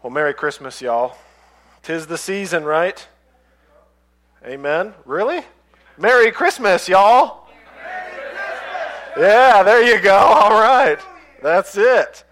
Well, 0.00 0.12
Merry 0.12 0.32
Christmas, 0.32 0.80
y'all. 0.80 1.16
Tis 1.82 2.06
the 2.06 2.16
season, 2.16 2.62
right? 2.62 3.04
Amen. 4.46 4.94
Really? 5.04 5.42
Merry 5.96 6.30
Christmas, 6.30 6.88
y'all. 6.88 7.48
Yeah, 9.16 9.64
there 9.64 9.82
you 9.82 10.00
go. 10.00 10.14
All 10.16 10.52
right. 10.52 11.00
That's 11.42 11.76
it. 11.76 12.22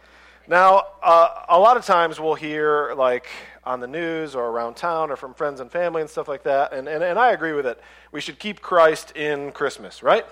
Now, 0.47 0.85
uh, 1.03 1.43
a 1.49 1.59
lot 1.59 1.77
of 1.77 1.85
times 1.85 2.21
we'll 2.21 2.37
hear, 2.37 2.95
like, 2.95 3.27
on 3.65 3.81
the 3.81 3.89
news 3.89 4.37
or 4.37 4.47
around 4.47 4.77
town 4.77 5.11
or 5.11 5.17
from 5.17 5.35
friends 5.35 5.59
and 5.59 5.69
family 5.69 6.03
and 6.03 6.09
stuff 6.09 6.29
like 6.29 6.45
that, 6.45 6.73
and, 6.73 6.87
and, 6.87 7.03
and 7.03 7.19
I 7.19 7.33
agree 7.33 7.53
with 7.53 7.67
it. 7.67 7.81
We 8.13 8.21
should 8.21 8.39
keep 8.39 8.63
Christ 8.63 9.11
in 9.17 9.51
Christmas, 9.51 10.05
right? 10.05 10.25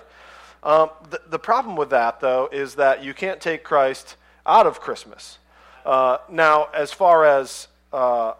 Um, 0.63 0.89
the, 1.09 1.19
the 1.27 1.39
problem 1.39 1.75
with 1.75 1.89
that, 1.89 2.21
though, 2.21 2.47
is 2.49 2.75
that 2.75 3.03
you 3.03 3.13
can't 3.13 3.41
take 3.41 3.65
Christ 3.65 4.15
out 4.45 4.65
of 4.65 4.79
Christmas. 4.79 5.39
Uh, 5.85 6.17
now, 6.29 6.67
as 6.73 6.91
far 6.91 7.25
as 7.25 7.67
uh, 7.93 8.33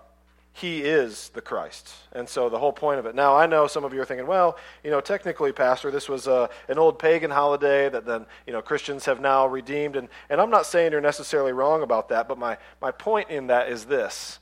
he 0.56 0.82
is 0.82 1.30
the 1.30 1.42
Christ. 1.42 1.94
And 2.14 2.28
so 2.28 2.48
the 2.48 2.58
whole 2.58 2.72
point 2.72 2.98
of 2.98 3.06
it. 3.06 3.14
Now, 3.14 3.36
I 3.36 3.46
know 3.46 3.68
some 3.68 3.84
of 3.84 3.94
you 3.94 4.02
are 4.02 4.06
thinking, 4.06 4.26
well, 4.26 4.58
you 4.86 4.90
know, 4.90 5.02
technically, 5.02 5.52
Pastor, 5.52 5.92
this 5.92 6.08
was 6.08 6.30
uh, 6.30 6.48
an 6.70 6.80
old 6.80 6.98
pagan 6.98 7.30
holiday 7.30 7.90
that 7.90 8.06
then, 8.06 8.26
you 8.48 8.54
know, 8.54 8.62
Christians 8.62 9.04
have 9.04 9.20
now 9.20 9.46
redeemed. 9.48 9.98
And, 9.98 10.08
and 10.30 10.40
I'm 10.40 10.50
not 10.50 10.66
saying 10.66 10.94
you're 10.94 11.02
necessarily 11.02 11.52
wrong 11.52 11.84
about 11.84 12.08
that, 12.10 12.30
but 12.30 12.38
my, 12.38 12.58
my 12.82 12.92
point 12.92 13.30
in 13.30 13.48
that 13.48 13.70
is 13.70 13.84
this. 13.84 14.40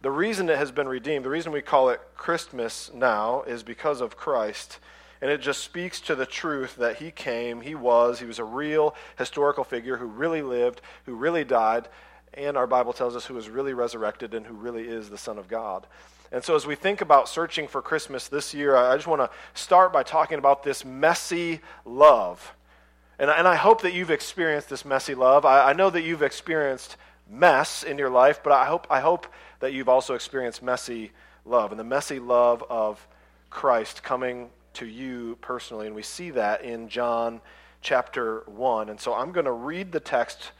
The 0.00 0.10
reason 0.10 0.48
it 0.48 0.56
has 0.56 0.72
been 0.72 0.88
redeemed, 0.88 1.24
the 1.24 1.30
reason 1.30 1.52
we 1.52 1.62
call 1.62 1.90
it 1.90 2.00
Christmas 2.16 2.90
now, 2.92 3.42
is 3.42 3.62
because 3.62 4.00
of 4.00 4.16
Christ. 4.16 4.78
And 5.20 5.30
it 5.30 5.42
just 5.42 5.62
speaks 5.62 6.00
to 6.00 6.14
the 6.14 6.26
truth 6.26 6.76
that 6.76 6.96
he 6.96 7.10
came, 7.10 7.60
he 7.60 7.74
was, 7.74 8.18
he 8.18 8.26
was 8.26 8.38
a 8.38 8.44
real 8.44 8.94
historical 9.18 9.64
figure 9.64 9.98
who 9.98 10.06
really 10.06 10.42
lived, 10.42 10.80
who 11.04 11.14
really 11.14 11.44
died, 11.44 11.88
and 12.34 12.56
our 12.56 12.66
Bible 12.66 12.92
tells 12.92 13.16
us 13.16 13.26
who 13.26 13.36
is 13.36 13.48
really 13.48 13.74
resurrected 13.74 14.34
and 14.34 14.46
who 14.46 14.54
really 14.54 14.88
is 14.88 15.10
the 15.10 15.18
Son 15.18 15.38
of 15.38 15.48
God. 15.48 15.86
And 16.30 16.42
so, 16.42 16.56
as 16.56 16.66
we 16.66 16.74
think 16.74 17.02
about 17.02 17.28
searching 17.28 17.68
for 17.68 17.82
Christmas 17.82 18.28
this 18.28 18.54
year, 18.54 18.74
I 18.74 18.96
just 18.96 19.06
want 19.06 19.20
to 19.20 19.30
start 19.52 19.92
by 19.92 20.02
talking 20.02 20.38
about 20.38 20.62
this 20.62 20.84
messy 20.84 21.60
love. 21.84 22.54
And, 23.18 23.30
and 23.30 23.46
I 23.46 23.54
hope 23.54 23.82
that 23.82 23.92
you've 23.92 24.10
experienced 24.10 24.70
this 24.70 24.84
messy 24.84 25.14
love. 25.14 25.44
I, 25.44 25.70
I 25.70 25.72
know 25.74 25.90
that 25.90 26.02
you've 26.02 26.22
experienced 26.22 26.96
mess 27.30 27.82
in 27.82 27.98
your 27.98 28.08
life, 28.08 28.40
but 28.42 28.52
I 28.52 28.64
hope, 28.64 28.86
I 28.88 29.00
hope 29.00 29.26
that 29.60 29.72
you've 29.72 29.88
also 29.88 30.14
experienced 30.14 30.62
messy 30.62 31.12
love 31.44 31.70
and 31.70 31.78
the 31.78 31.84
messy 31.84 32.18
love 32.18 32.64
of 32.70 33.06
Christ 33.50 34.02
coming 34.02 34.48
to 34.74 34.86
you 34.86 35.36
personally. 35.42 35.86
And 35.86 35.94
we 35.94 36.02
see 36.02 36.30
that 36.30 36.64
in 36.64 36.88
John 36.88 37.42
chapter 37.82 38.44
1. 38.46 38.88
And 38.88 38.98
so 38.98 39.12
I'm 39.12 39.32
going 39.32 39.44
to 39.46 39.52
read 39.52 39.92
the 39.92 40.00
text 40.00 40.52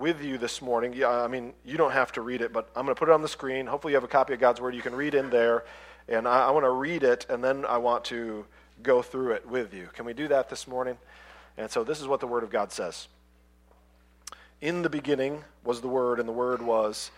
with 0.00 0.22
you 0.22 0.38
this 0.38 0.62
morning. 0.62 0.94
Yeah, 0.94 1.10
I 1.10 1.28
mean, 1.28 1.52
you 1.64 1.76
don't 1.76 1.92
have 1.92 2.10
to 2.12 2.22
read 2.22 2.40
it, 2.40 2.52
but 2.52 2.68
I'm 2.74 2.86
going 2.86 2.94
to 2.94 2.98
put 2.98 3.10
it 3.10 3.12
on 3.12 3.20
the 3.20 3.28
screen. 3.28 3.66
Hopefully, 3.66 3.92
you 3.92 3.96
have 3.96 4.04
a 4.04 4.08
copy 4.08 4.32
of 4.32 4.40
God's 4.40 4.60
Word. 4.60 4.74
You 4.74 4.82
can 4.82 4.94
read 4.94 5.14
in 5.14 5.30
there. 5.30 5.64
And 6.08 6.26
I, 6.26 6.48
I 6.48 6.50
want 6.50 6.64
to 6.64 6.70
read 6.70 7.02
it, 7.04 7.26
and 7.28 7.44
then 7.44 7.64
I 7.66 7.76
want 7.76 8.04
to 8.06 8.46
go 8.82 9.02
through 9.02 9.32
it 9.32 9.46
with 9.46 9.74
you. 9.74 9.90
Can 9.92 10.06
we 10.06 10.14
do 10.14 10.26
that 10.28 10.48
this 10.48 10.66
morning? 10.66 10.96
And 11.58 11.70
so, 11.70 11.84
this 11.84 12.00
is 12.00 12.08
what 12.08 12.20
the 12.20 12.26
Word 12.26 12.42
of 12.42 12.50
God 12.50 12.72
says 12.72 13.08
In 14.60 14.82
the 14.82 14.90
beginning 14.90 15.44
was 15.64 15.82
the 15.82 15.88
Word, 15.88 16.18
and 16.18 16.28
the 16.28 16.32
Word 16.32 16.62
was 16.62 17.10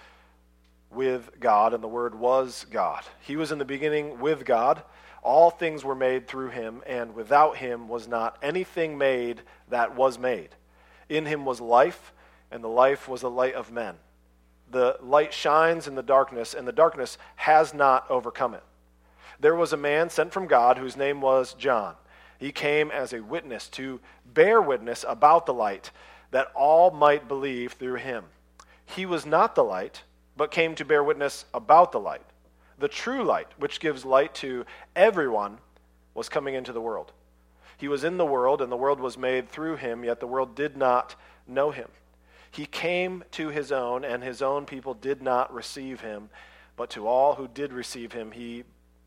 with 0.91 1.31
God, 1.39 1.73
and 1.73 1.83
the 1.83 1.89
Word 1.89 2.17
was 2.17 2.67
God. 2.71 3.05
He 3.21 3.37
was 3.37 3.53
in 3.53 3.59
the 3.59 3.65
beginning 3.65 4.19
with 4.19 4.45
God. 4.45 4.83
All 5.23 5.51
things 5.51 5.85
were 5.85 5.95
made 5.95 6.27
through 6.27 6.49
him, 6.49 6.83
and 6.85 7.15
without 7.15 7.57
him 7.57 7.89
was 7.89 8.09
not 8.09 8.37
anything 8.43 8.99
made 8.99 9.41
that 9.69 9.95
was 9.95 10.19
made. 10.19 10.49
In 11.09 11.27
him 11.27 11.45
was 11.45 11.61
life 11.61 12.13
and 12.53 12.63
the 12.63 12.69
life 12.69 13.09
was 13.09 13.23
the 13.23 13.31
light 13.31 13.55
of 13.55 13.73
men. 13.73 13.97
The 14.71 14.97
light 15.03 15.33
shines 15.33 15.89
in 15.89 15.95
the 15.95 16.03
darkness, 16.03 16.55
and 16.55 16.69
the 16.69 16.73
darkness 16.73 17.19
has 17.37 17.75
not 17.75 18.09
overcome 18.11 18.55
it. 18.55 18.63
There 19.41 19.57
was 19.57 19.73
a 19.73 19.77
man 19.77 20.09
sent 20.09 20.33
from 20.33 20.47
God 20.47 20.79
whose 20.79 20.97
name 20.97 21.21
was 21.21 21.55
John. 21.55 21.95
He 22.39 22.53
came 22.53 22.91
as 22.91 23.13
a 23.13 23.23
witness 23.23 23.69
to 23.71 24.01
bear 24.25 24.61
witness 24.61 25.05
about 25.09 25.47
the 25.47 25.55
light, 25.55 25.91
that 26.31 26.53
all 26.55 26.91
might 26.91 27.29
believe 27.29 27.73
through 27.73 27.97
him. 27.97 28.25
He 28.87 29.07
was 29.07 29.27
not 29.27 29.55
the 29.55 29.65
light, 29.65 30.03
but 30.37 30.51
came 30.51 30.75
to 30.77 30.85
bear 30.85 31.05
witness 31.05 31.45
about 31.53 31.93
the 31.93 32.01
light. 32.01 32.23
The 32.79 32.89
true 32.89 33.23
light, 33.25 33.49
which 33.59 33.81
gives 33.81 34.05
light 34.05 34.35
to 34.37 34.65
everyone, 34.97 35.59
was 36.15 36.29
coming 36.29 36.55
into 36.55 36.73
the 36.73 36.81
world. 36.81 37.13
He 37.77 37.89
was 37.89 38.05
in 38.05 38.17
the 38.17 38.27
world, 38.27 38.63
and 38.63 38.73
the 38.73 38.77
world 38.77 39.01
was 39.01 39.19
made 39.19 39.49
through 39.49 39.77
him, 39.77 40.05
yet 40.05 40.21
the 40.21 40.27
world 40.27 40.55
did 40.55 40.77
not 40.77 41.15
know 41.47 41.71
him. 41.71 41.89
He 42.53 42.67
came 42.67 43.25
to 43.33 43.49
his 43.49 43.73
own, 43.73 44.05
and 44.05 44.23
his 44.23 44.43
own 44.43 44.67
people 44.67 44.93
did 44.93 45.23
not 45.23 45.53
receive 45.53 46.03
him. 46.03 46.29
But 46.77 46.91
to 46.91 47.07
all 47.07 47.35
who 47.35 47.49
did 47.49 47.73
receive 47.73 48.13
him, 48.13 48.31
he, 48.31 48.65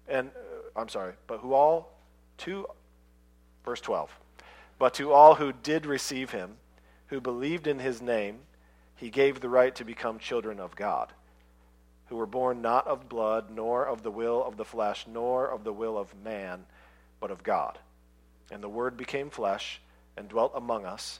and 0.08 0.30
uh, 0.30 0.80
I'm 0.80 0.90
sorry, 0.90 1.14
but 1.28 1.40
who 1.40 1.54
all, 1.54 1.96
to, 2.40 2.66
verse 3.64 3.82
12, 3.82 4.10
but 4.80 4.96
to 4.96 5.14
all 5.14 5.36
who 5.36 5.54
did 5.54 5.86
receive 5.86 6.32
him, 6.32 6.58
who 7.08 7.22
believed 7.22 7.68
in 7.68 7.80
his 7.80 8.02
name, 8.02 8.40
he 8.96 9.12
gave 9.12 9.40
the 9.40 9.50
right 9.50 9.76
to 9.76 9.86
become 9.86 10.18
children 10.18 10.60
of 10.60 10.76
God, 10.76 11.14
who 12.08 12.16
were 12.16 12.26
born 12.26 12.62
not 12.64 12.88
of 12.88 13.08
blood, 13.10 13.52
nor 13.52 13.86
of 13.86 14.02
the 14.02 14.12
will 14.12 14.44
of 14.44 14.58
the 14.58 14.66
flesh, 14.66 15.06
nor 15.08 15.48
of 15.48 15.64
the 15.64 15.74
will 15.74 16.00
of 16.00 16.16
man, 16.24 16.66
but 17.20 17.30
of 17.30 17.44
God. 17.44 17.78
And 18.52 18.64
the 18.64 18.70
Word 18.70 18.98
became 18.98 19.30
flesh 19.30 19.82
and 20.18 20.30
dwelt 20.30 20.54
among 20.56 20.86
us 20.86 21.20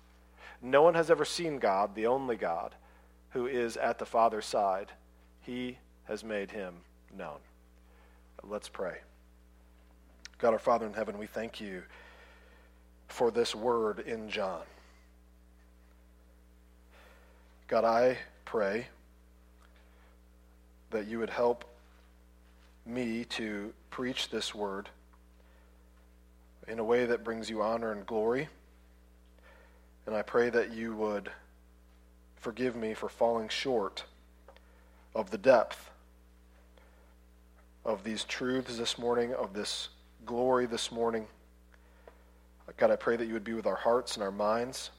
No 0.61 0.81
one 0.81 0.93
has 0.93 1.09
ever 1.09 1.25
seen 1.25 1.57
God, 1.57 1.95
the 1.95 2.07
only 2.07 2.35
God, 2.35 2.75
who 3.31 3.47
is 3.47 3.77
at 3.77 3.97
the 3.97 4.05
Father's 4.05 4.45
side. 4.45 4.91
He 5.41 5.77
has 6.05 6.23
made 6.23 6.51
him 6.51 6.75
known. 7.17 7.39
Let's 8.43 8.69
pray. 8.69 8.97
God 10.37 10.53
our 10.53 10.59
Father 10.59 10.85
in 10.85 10.93
heaven, 10.93 11.17
we 11.17 11.27
thank 11.27 11.61
you 11.61 11.83
for 13.07 13.31
this 13.31 13.53
word 13.53 13.99
in 13.99 14.29
John. 14.29 14.61
God, 17.67 17.85
I 17.85 18.17
pray 18.45 18.87
that 20.89 21.07
you 21.07 21.19
would 21.19 21.29
help 21.29 21.65
me 22.85 23.25
to 23.25 23.73
preach 23.89 24.29
this 24.29 24.53
word 24.53 24.89
in 26.67 26.79
a 26.79 26.83
way 26.83 27.05
that 27.05 27.23
brings 27.23 27.49
you 27.49 27.61
honor 27.61 27.91
and 27.91 28.05
glory. 28.05 28.49
And 30.05 30.15
I 30.15 30.21
pray 30.21 30.49
that 30.49 30.73
you 30.73 30.95
would 30.95 31.31
forgive 32.35 32.75
me 32.75 32.93
for 32.93 33.07
falling 33.07 33.49
short 33.49 34.03
of 35.13 35.29
the 35.29 35.37
depth 35.37 35.91
of 37.85 38.03
these 38.03 38.23
truths 38.23 38.77
this 38.77 38.97
morning, 38.97 39.33
of 39.33 39.53
this 39.53 39.89
glory 40.25 40.65
this 40.65 40.91
morning. 40.91 41.27
God, 42.77 42.91
I 42.91 42.95
pray 42.95 43.17
that 43.17 43.27
you 43.27 43.33
would 43.33 43.43
be 43.43 43.53
with 43.53 43.67
our 43.67 43.75
hearts 43.75 44.15
and 44.15 44.23
our 44.23 44.31
minds, 44.31 44.91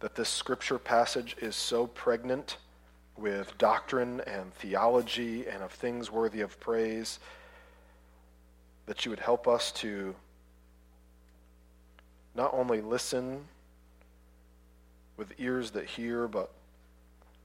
that 0.00 0.14
this 0.14 0.28
scripture 0.28 0.78
passage 0.78 1.36
is 1.40 1.54
so 1.54 1.86
pregnant 1.86 2.56
with 3.16 3.56
doctrine 3.58 4.22
and 4.22 4.52
theology 4.54 5.46
and 5.46 5.62
of 5.62 5.70
things 5.70 6.10
worthy 6.10 6.40
of 6.40 6.58
praise 6.58 7.18
that 8.86 9.04
you 9.04 9.10
would 9.10 9.20
help 9.20 9.46
us 9.46 9.70
to 9.72 10.14
not 12.34 12.52
only 12.54 12.80
listen 12.80 13.44
with 15.20 15.34
ears 15.38 15.72
that 15.72 15.84
hear, 15.84 16.26
but 16.26 16.50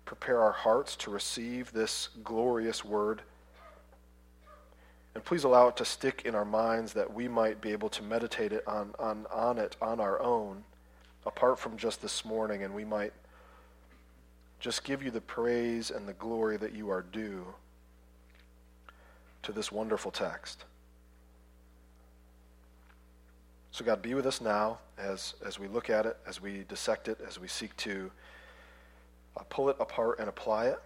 prepare 0.06 0.39
our 0.39 0.54
hearts 0.54 0.95
to 0.95 1.12
receive 1.12 1.74
this 1.74 2.07
glorious 2.24 2.86
word. 2.86 3.22
And 5.13 5.22
please 5.25 5.44
allow 5.44 5.68
it 5.68 5.75
to 5.75 5.86
stick 5.86 6.22
in 6.24 6.36
our 6.36 6.45
minds 6.45 6.94
that 6.94 7.13
we 7.13 7.27
might 7.27 7.60
be 7.60 7.74
able 7.74 7.89
to 7.89 8.01
meditate 8.01 8.54
it 8.54 8.66
on, 8.66 8.95
on, 8.98 9.25
on 9.30 9.57
it 9.57 9.75
on 9.81 10.00
our 10.00 10.22
own, 10.22 10.63
apart 11.25 11.60
from 11.60 11.75
just 11.75 12.01
this 12.01 12.24
morning, 12.24 12.63
and 12.63 12.74
we 12.74 12.86
might 12.86 13.12
just 14.62 14.86
give 14.86 15.04
you 15.04 15.12
the 15.12 15.19
praise 15.19 15.92
and 15.92 16.07
the 16.07 16.13
glory 16.13 16.56
that 16.56 16.74
you 16.74 16.89
are 16.89 17.04
due 17.12 17.45
to 19.44 19.51
this 19.51 19.69
wonderful 19.69 20.12
text. 20.12 20.63
So, 23.75 23.83
God, 23.83 24.01
be 24.01 24.13
with 24.13 24.25
us 24.25 24.39
now 24.39 24.77
as, 24.98 25.33
as 25.45 25.60
we 25.60 25.68
look 25.68 25.89
at 25.89 26.06
it, 26.06 26.16
as 26.25 26.42
we 26.42 26.63
dissect 26.63 27.10
it, 27.10 27.19
as 27.27 27.38
we 27.38 27.50
seek 27.50 27.75
to 27.75 28.10
uh, 29.36 29.44
pull 29.50 29.68
it 29.68 29.75
apart 29.81 30.19
and 30.19 30.30
apply 30.30 30.68
it. 30.68 30.80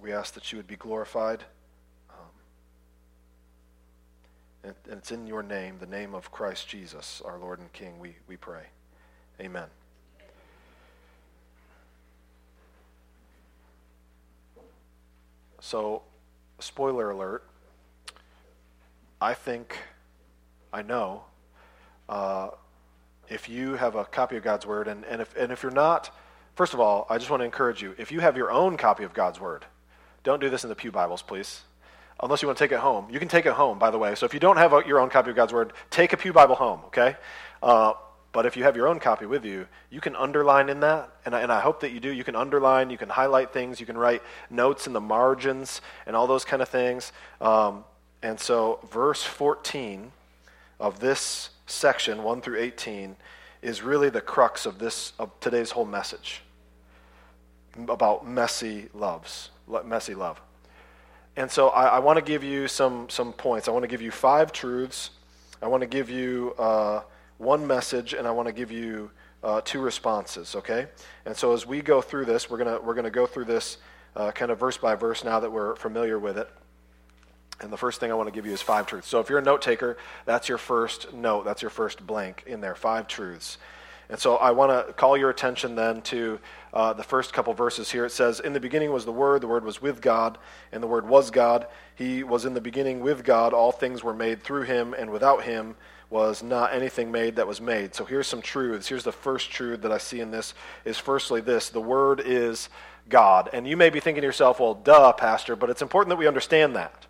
We 0.00 0.12
ask 0.12 0.32
that 0.34 0.52
you 0.52 0.58
would 0.58 0.68
be 0.68 0.76
glorified. 0.76 1.42
Um, 2.08 2.26
and, 4.62 4.74
and 4.88 4.98
it's 4.98 5.10
in 5.10 5.26
your 5.26 5.42
name, 5.42 5.78
the 5.80 5.86
name 5.86 6.14
of 6.14 6.30
Christ 6.30 6.68
Jesus, 6.68 7.22
our 7.24 7.40
Lord 7.40 7.58
and 7.58 7.72
King, 7.72 7.98
we, 7.98 8.14
we 8.28 8.36
pray. 8.36 8.66
Amen. 9.40 9.66
So, 15.58 16.02
spoiler 16.60 17.10
alert, 17.10 17.48
I 19.20 19.34
think, 19.34 19.76
I 20.72 20.82
know, 20.82 21.24
uh, 22.10 22.50
if 23.28 23.48
you 23.48 23.74
have 23.74 23.94
a 23.94 24.04
copy 24.04 24.36
of 24.36 24.42
God's 24.42 24.66
Word, 24.66 24.88
and, 24.88 25.04
and, 25.04 25.22
if, 25.22 25.34
and 25.36 25.52
if 25.52 25.62
you're 25.62 25.72
not, 25.72 26.14
first 26.56 26.74
of 26.74 26.80
all, 26.80 27.06
I 27.08 27.16
just 27.16 27.30
want 27.30 27.40
to 27.40 27.44
encourage 27.44 27.80
you 27.80 27.94
if 27.96 28.10
you 28.10 28.20
have 28.20 28.36
your 28.36 28.50
own 28.50 28.76
copy 28.76 29.04
of 29.04 29.14
God's 29.14 29.40
Word, 29.40 29.64
don't 30.24 30.40
do 30.40 30.50
this 30.50 30.64
in 30.64 30.68
the 30.68 30.74
Pew 30.74 30.90
Bibles, 30.90 31.22
please. 31.22 31.62
Unless 32.22 32.42
you 32.42 32.48
want 32.48 32.58
to 32.58 32.64
take 32.64 32.72
it 32.72 32.80
home. 32.80 33.08
You 33.10 33.18
can 33.18 33.28
take 33.28 33.46
it 33.46 33.52
home, 33.52 33.78
by 33.78 33.90
the 33.90 33.96
way. 33.96 34.14
So 34.14 34.26
if 34.26 34.34
you 34.34 34.40
don't 34.40 34.58
have 34.58 34.74
a, 34.74 34.82
your 34.86 35.00
own 35.00 35.08
copy 35.08 35.30
of 35.30 35.36
God's 35.36 35.54
Word, 35.54 35.72
take 35.88 36.12
a 36.12 36.16
Pew 36.16 36.32
Bible 36.32 36.56
home, 36.56 36.80
okay? 36.86 37.16
Uh, 37.62 37.92
but 38.32 38.44
if 38.44 38.56
you 38.56 38.64
have 38.64 38.76
your 38.76 38.88
own 38.88 38.98
copy 38.98 39.24
with 39.24 39.44
you, 39.44 39.66
you 39.88 40.00
can 40.00 40.14
underline 40.16 40.68
in 40.68 40.80
that, 40.80 41.10
and 41.24 41.34
I, 41.34 41.40
and 41.40 41.52
I 41.52 41.60
hope 41.60 41.80
that 41.80 41.92
you 41.92 42.00
do. 42.00 42.12
You 42.12 42.24
can 42.24 42.36
underline, 42.36 42.90
you 42.90 42.98
can 42.98 43.08
highlight 43.08 43.52
things, 43.52 43.80
you 43.80 43.86
can 43.86 43.96
write 43.96 44.22
notes 44.50 44.86
in 44.86 44.92
the 44.92 45.00
margins, 45.00 45.80
and 46.06 46.14
all 46.14 46.26
those 46.26 46.44
kind 46.44 46.60
of 46.60 46.68
things. 46.68 47.12
Um, 47.40 47.84
and 48.22 48.38
so, 48.38 48.80
verse 48.90 49.22
14 49.22 50.12
of 50.78 51.00
this 51.00 51.50
section, 51.70 52.22
1 52.22 52.40
through 52.40 52.58
18, 52.58 53.16
is 53.62 53.82
really 53.82 54.10
the 54.10 54.20
crux 54.20 54.66
of 54.66 54.78
this 54.78 55.12
of 55.18 55.38
today's 55.40 55.70
whole 55.70 55.84
message 55.84 56.42
about 57.88 58.26
messy 58.26 58.88
loves, 58.94 59.50
messy 59.84 60.14
love. 60.14 60.40
And 61.36 61.50
so, 61.50 61.68
I, 61.68 61.86
I 61.86 61.98
want 62.00 62.18
to 62.18 62.24
give 62.24 62.42
you 62.42 62.68
some 62.68 63.08
some 63.08 63.32
points. 63.32 63.68
I 63.68 63.70
want 63.70 63.84
to 63.84 63.88
give 63.88 64.02
you 64.02 64.10
five 64.10 64.52
truths. 64.52 65.10
I 65.62 65.68
want 65.68 65.82
to 65.82 65.86
give 65.86 66.10
you. 66.10 66.54
Uh, 66.58 67.02
one 67.40 67.66
message, 67.66 68.12
and 68.12 68.28
I 68.28 68.30
want 68.30 68.48
to 68.48 68.52
give 68.52 68.70
you 68.70 69.10
uh, 69.42 69.62
two 69.64 69.80
responses, 69.80 70.54
okay? 70.54 70.86
And 71.24 71.34
so 71.34 71.54
as 71.54 71.66
we 71.66 71.80
go 71.80 72.02
through 72.02 72.26
this, 72.26 72.50
we're 72.50 72.58
gonna 72.58 72.78
we're 72.78 72.94
gonna 72.94 73.10
go 73.10 73.26
through 73.26 73.46
this 73.46 73.78
uh, 74.14 74.30
kind 74.32 74.50
of 74.50 74.60
verse 74.60 74.76
by 74.76 74.94
verse 74.94 75.24
now 75.24 75.40
that 75.40 75.50
we're 75.50 75.74
familiar 75.76 76.18
with 76.18 76.36
it. 76.36 76.50
And 77.60 77.72
the 77.72 77.76
first 77.76 78.00
thing 78.00 78.10
I 78.10 78.14
want 78.14 78.28
to 78.28 78.34
give 78.34 78.46
you 78.46 78.52
is 78.52 78.62
five 78.62 78.86
truths. 78.86 79.08
So 79.08 79.20
if 79.20 79.28
you're 79.28 79.38
a 79.38 79.42
note 79.42 79.62
taker, 79.62 79.96
that's 80.24 80.48
your 80.48 80.58
first 80.58 81.12
note, 81.12 81.44
that's 81.44 81.62
your 81.62 81.70
first 81.70 82.06
blank 82.06 82.44
in 82.46 82.60
there, 82.60 82.74
five 82.74 83.06
truths. 83.06 83.58
And 84.10 84.18
so 84.18 84.36
I 84.36 84.50
want 84.50 84.86
to 84.86 84.92
call 84.92 85.16
your 85.16 85.30
attention 85.30 85.76
then 85.76 86.02
to 86.02 86.40
uh, 86.74 86.92
the 86.92 87.02
first 87.04 87.32
couple 87.32 87.54
verses 87.54 87.92
here. 87.92 88.04
It 88.04 88.10
says, 88.10 88.40
In 88.40 88.52
the 88.52 88.60
beginning 88.60 88.90
was 88.90 89.04
the 89.04 89.12
Word, 89.12 89.40
the 89.40 89.46
Word 89.46 89.64
was 89.64 89.80
with 89.80 90.00
God, 90.00 90.36
and 90.72 90.82
the 90.82 90.88
Word 90.88 91.08
was 91.08 91.30
God. 91.30 91.68
He 91.94 92.24
was 92.24 92.44
in 92.44 92.54
the 92.54 92.60
beginning 92.60 93.00
with 93.00 93.24
God. 93.24 93.52
All 93.52 93.70
things 93.70 94.02
were 94.02 94.14
made 94.14 94.42
through 94.42 94.62
him, 94.62 94.94
and 94.94 95.10
without 95.10 95.44
him 95.44 95.76
was 96.10 96.42
not 96.42 96.74
anything 96.74 97.12
made 97.12 97.36
that 97.36 97.46
was 97.46 97.60
made. 97.60 97.94
So 97.94 98.04
here's 98.04 98.26
some 98.26 98.42
truths. 98.42 98.88
Here's 98.88 99.04
the 99.04 99.12
first 99.12 99.52
truth 99.52 99.82
that 99.82 99.92
I 99.92 99.98
see 99.98 100.18
in 100.18 100.32
this 100.32 100.54
is 100.84 100.98
firstly 100.98 101.40
this 101.40 101.68
the 101.68 101.80
Word 101.80 102.20
is 102.24 102.68
God. 103.08 103.48
And 103.52 103.64
you 103.64 103.76
may 103.76 103.90
be 103.90 104.00
thinking 104.00 104.22
to 104.22 104.26
yourself, 104.26 104.58
well, 104.58 104.74
duh, 104.74 105.12
Pastor, 105.12 105.54
but 105.54 105.70
it's 105.70 105.82
important 105.82 106.08
that 106.08 106.18
we 106.18 106.26
understand 106.26 106.74
that. 106.74 107.06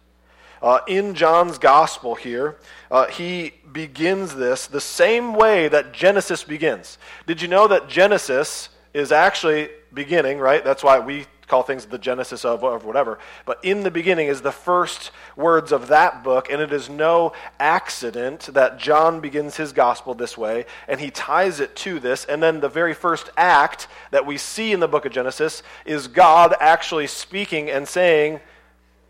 Uh, 0.63 0.81
in 0.87 1.15
John's 1.15 1.59
gospel 1.59 2.15
here, 2.15 2.57
uh, 2.91 3.07
he 3.07 3.53
begins 3.73 4.35
this 4.35 4.67
the 4.67 4.81
same 4.81 5.35
way 5.35 5.69
that 5.69 5.93
Genesis 5.93 6.45
begins. 6.45 6.99
Did 7.27 7.41
you 7.41 7.49
know 7.49 7.67
that 7.69 7.89
Genesis 7.89 8.69
is 8.93 9.13
actually 9.13 9.71
beginning, 9.95 10.39
right? 10.39 10.65
That's 10.65 10.85
why 10.85 10.99
we 10.99 11.27
call 11.51 11.63
things 11.65 11.85
the 11.85 11.99
genesis 11.99 12.45
of, 12.45 12.63
of 12.63 12.85
whatever. 12.85 13.19
But 13.45 13.59
in 13.65 13.83
the 13.83 13.91
beginning 13.91 14.29
is 14.29 14.41
the 14.41 14.53
first 14.53 15.11
words 15.35 15.73
of 15.73 15.89
that 15.89 16.23
book, 16.23 16.49
and 16.49 16.63
it 16.63 16.73
is 16.73 16.89
no 16.89 17.33
accident 17.59 18.43
that 18.53 18.79
John 18.79 19.21
begins 19.21 19.57
his 19.57 19.73
gospel 19.73 20.15
this 20.15 20.39
way, 20.39 20.65
and 20.87 21.01
he 21.01 21.11
ties 21.11 21.59
it 21.59 21.75
to 21.77 21.99
this. 21.99 22.25
And 22.25 22.41
then 22.41 22.61
the 22.61 22.69
very 22.69 22.95
first 22.95 23.31
act 23.37 23.89
that 24.13 24.25
we 24.25 24.39
see 24.39 24.73
in 24.73 24.79
the 24.79 24.87
book 24.87 25.05
of 25.05 25.13
Genesis 25.13 25.65
is 25.85 26.07
God 26.07 26.55
actually 26.61 27.09
speaking 27.09 27.69
and 27.69 27.87
saying, 27.87 28.41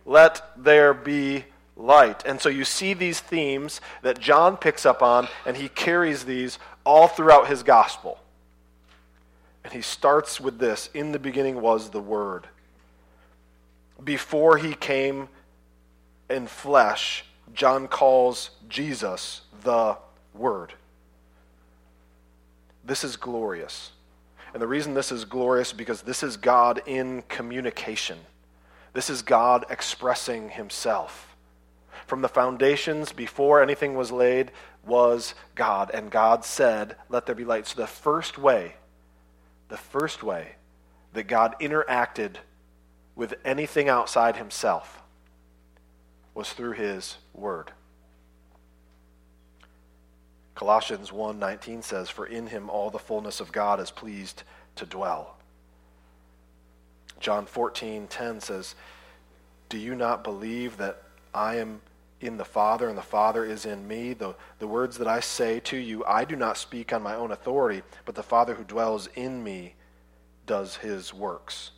Let 0.04 0.42
there 0.56 0.94
be 0.94 1.44
light. 1.76 2.24
And 2.26 2.40
so 2.40 2.48
you 2.48 2.64
see 2.64 2.94
these 2.94 3.20
themes 3.20 3.80
that 4.02 4.18
John 4.18 4.56
picks 4.56 4.84
up 4.84 5.02
on, 5.02 5.28
and 5.46 5.56
he 5.56 5.68
carries 5.68 6.24
these 6.24 6.58
all 6.84 7.08
throughout 7.08 7.48
his 7.48 7.62
gospel. 7.62 8.18
And 9.64 9.72
he 9.72 9.82
starts 9.82 10.40
with 10.40 10.58
this 10.58 10.88
In 10.94 11.12
the 11.12 11.18
beginning 11.18 11.60
was 11.60 11.90
the 11.90 12.00
Word. 12.00 12.46
Before 14.02 14.56
he 14.56 14.74
came 14.74 15.28
in 16.28 16.46
flesh, 16.46 17.24
John 17.54 17.88
calls 17.88 18.50
Jesus 18.68 19.42
the 19.62 19.96
Word. 20.34 20.72
This 22.84 23.04
is 23.04 23.16
glorious. 23.16 23.92
And 24.52 24.62
the 24.62 24.66
reason 24.66 24.94
this 24.94 25.12
is 25.12 25.24
glorious 25.24 25.68
is 25.68 25.74
because 25.74 26.02
this 26.02 26.22
is 26.22 26.36
God 26.36 26.82
in 26.86 27.22
communication. 27.28 28.18
This 28.92 29.10
is 29.10 29.22
God 29.22 29.66
expressing 29.70 30.50
himself. 30.50 31.36
From 32.06 32.22
the 32.22 32.28
foundations, 32.28 33.12
before 33.12 33.62
anything 33.62 33.94
was 33.94 34.10
laid, 34.10 34.50
was 34.84 35.34
God. 35.54 35.90
And 35.94 36.10
God 36.10 36.44
said, 36.44 36.96
Let 37.08 37.26
there 37.26 37.34
be 37.34 37.44
light. 37.44 37.66
So 37.66 37.80
the 37.80 37.86
first 37.86 38.36
way 38.36 38.74
the 39.70 39.76
first 39.76 40.22
way 40.22 40.56
that 41.14 41.24
God 41.24 41.56
interacted 41.60 42.36
with 43.14 43.34
anything 43.44 43.88
outside 43.88 44.36
himself 44.36 45.00
was 46.34 46.52
through 46.52 46.72
his 46.72 47.16
word. 47.32 47.72
Colossians 50.54 51.10
1:19 51.10 51.82
says 51.82 52.10
for 52.10 52.26
in 52.26 52.48
him 52.48 52.68
all 52.68 52.90
the 52.90 52.98
fullness 52.98 53.40
of 53.40 53.52
God 53.52 53.80
is 53.80 53.90
pleased 53.90 54.42
to 54.76 54.84
dwell. 54.84 55.36
John 57.20 57.46
14:10 57.46 58.42
says 58.42 58.74
do 59.70 59.78
you 59.78 59.94
not 59.94 60.24
believe 60.24 60.76
that 60.78 61.04
I 61.32 61.56
am 61.56 61.80
in 62.20 62.36
the 62.36 62.44
Father 62.44 62.88
and 62.88 62.98
the 62.98 63.02
Father 63.02 63.44
is 63.44 63.64
in 63.64 63.86
me. 63.86 64.12
The, 64.12 64.34
the 64.58 64.66
words 64.66 64.98
that 64.98 65.08
I 65.08 65.20
say 65.20 65.60
to 65.60 65.76
you, 65.76 66.04
I 66.04 66.24
do 66.24 66.36
not 66.36 66.58
speak 66.58 66.92
on 66.92 67.02
my 67.02 67.14
own 67.14 67.30
authority, 67.30 67.82
but 68.04 68.14
the 68.14 68.22
Father 68.22 68.54
who 68.54 68.64
dwells 68.64 69.08
in 69.14 69.42
me 69.42 69.74
does 70.44 70.76
his 70.76 71.14
works. 71.14 71.70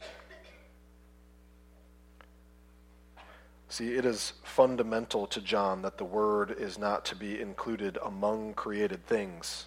See, 3.68 3.94
it 3.94 4.04
is 4.04 4.32
fundamental 4.42 5.26
to 5.28 5.40
John 5.40 5.82
that 5.82 5.98
the 5.98 6.04
Word 6.04 6.50
is 6.50 6.78
not 6.78 7.04
to 7.06 7.16
be 7.16 7.40
included 7.40 7.98
among 8.02 8.54
created 8.54 9.06
things. 9.06 9.66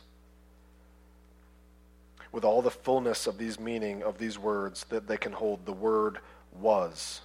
With 2.36 2.44
all 2.44 2.62
the 2.62 2.70
fullness 2.70 3.28
of 3.28 3.38
these 3.38 3.62
meaning 3.62 4.04
of 4.04 4.18
these 4.18 4.38
words 4.38 4.86
that 4.90 5.08
they 5.08 5.16
can 5.16 5.32
hold, 5.32 5.66
the 5.66 5.72
Word 5.72 6.20
was. 6.52 7.22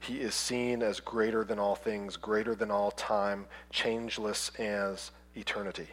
He 0.00 0.20
is 0.20 0.34
seen 0.34 0.82
as 0.82 1.00
greater 1.00 1.44
than 1.44 1.58
all 1.58 1.76
things, 1.76 2.18
greater 2.18 2.54
than 2.54 2.70
all 2.70 2.90
time, 2.90 3.46
changeless 3.70 4.50
as 4.58 5.12
eternity. 5.34 5.86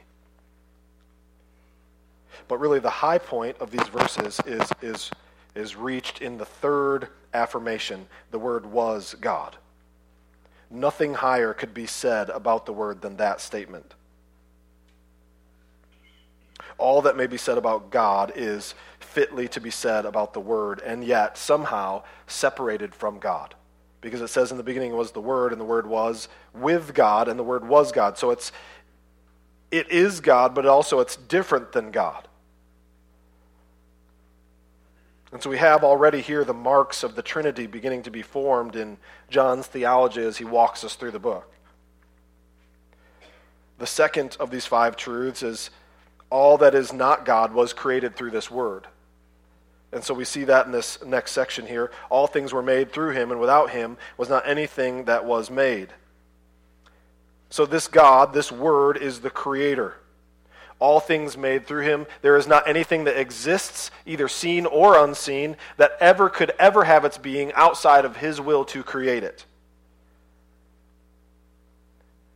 But 2.50 2.58
really, 2.58 2.80
the 2.80 2.90
high 2.90 3.20
point 3.20 3.56
of 3.62 3.72
these 3.72 3.88
verses 3.88 4.42
is, 4.46 4.70
is, 4.82 5.10
is 5.56 5.78
reached 5.78 6.22
in 6.22 6.38
the 6.38 6.46
third 6.46 7.08
affirmation 7.34 8.06
the 8.32 8.40
Word 8.40 8.66
was 8.66 9.16
God. 9.22 9.56
Nothing 10.70 11.14
higher 11.14 11.54
could 11.54 11.74
be 11.74 11.86
said 11.86 12.30
about 12.32 12.66
the 12.66 12.74
Word 12.74 13.02
than 13.02 13.16
that 13.16 13.40
statement. 13.40 13.94
All 16.78 17.02
that 17.02 17.18
may 17.18 17.28
be 17.28 17.38
said 17.38 17.58
about 17.58 17.90
God 17.90 18.32
is 18.36 18.76
fitly 19.00 19.48
to 19.50 19.60
be 19.60 19.72
said 19.72 20.06
about 20.06 20.34
the 20.34 20.40
Word, 20.40 20.82
and 20.86 21.04
yet 21.04 21.38
somehow 21.38 22.04
separated 22.28 22.94
from 22.94 23.20
God. 23.20 23.56
Because 24.02 24.22
it 24.22 24.28
says 24.28 24.52
in 24.52 24.58
the 24.58 24.64
beginning 24.64 24.96
was 24.96 25.12
the 25.12 25.22
word 25.22 25.52
and 25.52 25.60
the 25.60 25.66
word 25.66 25.88
was 25.88 26.30
with 26.54 26.94
god 26.94 27.28
and 27.28 27.40
the 27.40 27.44
word 27.44 27.68
was 27.68 27.92
god. 27.92 28.18
So 28.18 28.32
it's 28.32 28.52
it 29.72 29.92
is 29.92 30.20
god 30.20 30.54
but 30.54 30.66
also 30.66 31.00
it's 31.00 31.16
different 31.16 31.72
than 31.72 31.92
god. 31.92 32.28
And 35.32 35.44
so 35.44 35.50
we 35.50 35.58
have 35.58 35.84
already 35.84 36.22
here 36.22 36.46
the 36.46 36.54
marks 36.54 37.04
of 37.04 37.16
the 37.16 37.22
trinity 37.22 37.68
beginning 37.68 38.04
to 38.04 38.12
be 38.12 38.22
formed 38.22 38.76
in 38.76 38.98
john's 39.30 39.68
theology 39.68 40.22
as 40.22 40.38
he 40.38 40.46
walks 40.46 40.84
us 40.84 40.96
through 40.96 41.12
the 41.12 41.20
book. 41.20 41.52
The 43.80 43.88
second 43.88 44.38
of 44.40 44.52
these 44.52 44.66
five 44.66 44.96
truths 44.96 45.44
is 45.44 45.70
all 46.30 46.58
that 46.58 46.76
is 46.76 46.92
not 46.94 47.26
god 47.26 47.54
was 47.54 47.74
created 47.74 48.16
through 48.16 48.32
this 48.32 48.52
word 48.52 48.88
and 49.92 50.04
so 50.04 50.14
we 50.14 50.26
see 50.26 50.44
that 50.44 50.66
in 50.66 50.72
this 50.72 51.04
next 51.04 51.32
section 51.32 51.66
here. 51.66 51.92
All 52.10 52.28
things 52.28 52.52
were 52.52 52.62
made 52.62 52.92
through 52.92 53.12
him, 53.12 53.32
and 53.32 53.40
without 53.40 53.70
him 53.70 53.98
was 54.18 54.30
not 54.30 54.48
anything 54.48 55.06
that 55.06 55.24
was 55.24 55.50
made. 55.50 55.94
So 57.50 57.66
this 57.66 57.88
God, 57.88 58.34
this 58.34 58.52
Word, 58.52 58.98
is 58.98 59.22
the 59.22 59.30
Creator. 59.30 59.96
all 60.80 61.00
things 61.00 61.36
made 61.36 61.66
through 61.66 61.82
him. 61.82 62.06
There 62.22 62.38
is 62.38 62.46
not 62.46 62.68
anything 62.68 63.06
that 63.06 63.20
exists, 63.20 63.90
either 64.06 64.28
seen 64.28 64.68
or 64.68 65.04
unseen, 65.04 65.58
that 65.78 65.94
ever 66.00 66.30
could 66.30 66.52
ever 66.60 66.84
have 66.84 67.04
its 67.04 67.18
being 67.18 67.52
outside 67.54 68.06
of 68.06 68.18
his 68.18 68.40
will 68.40 68.64
to 68.66 68.84
create 68.84 69.24
it. 69.24 69.47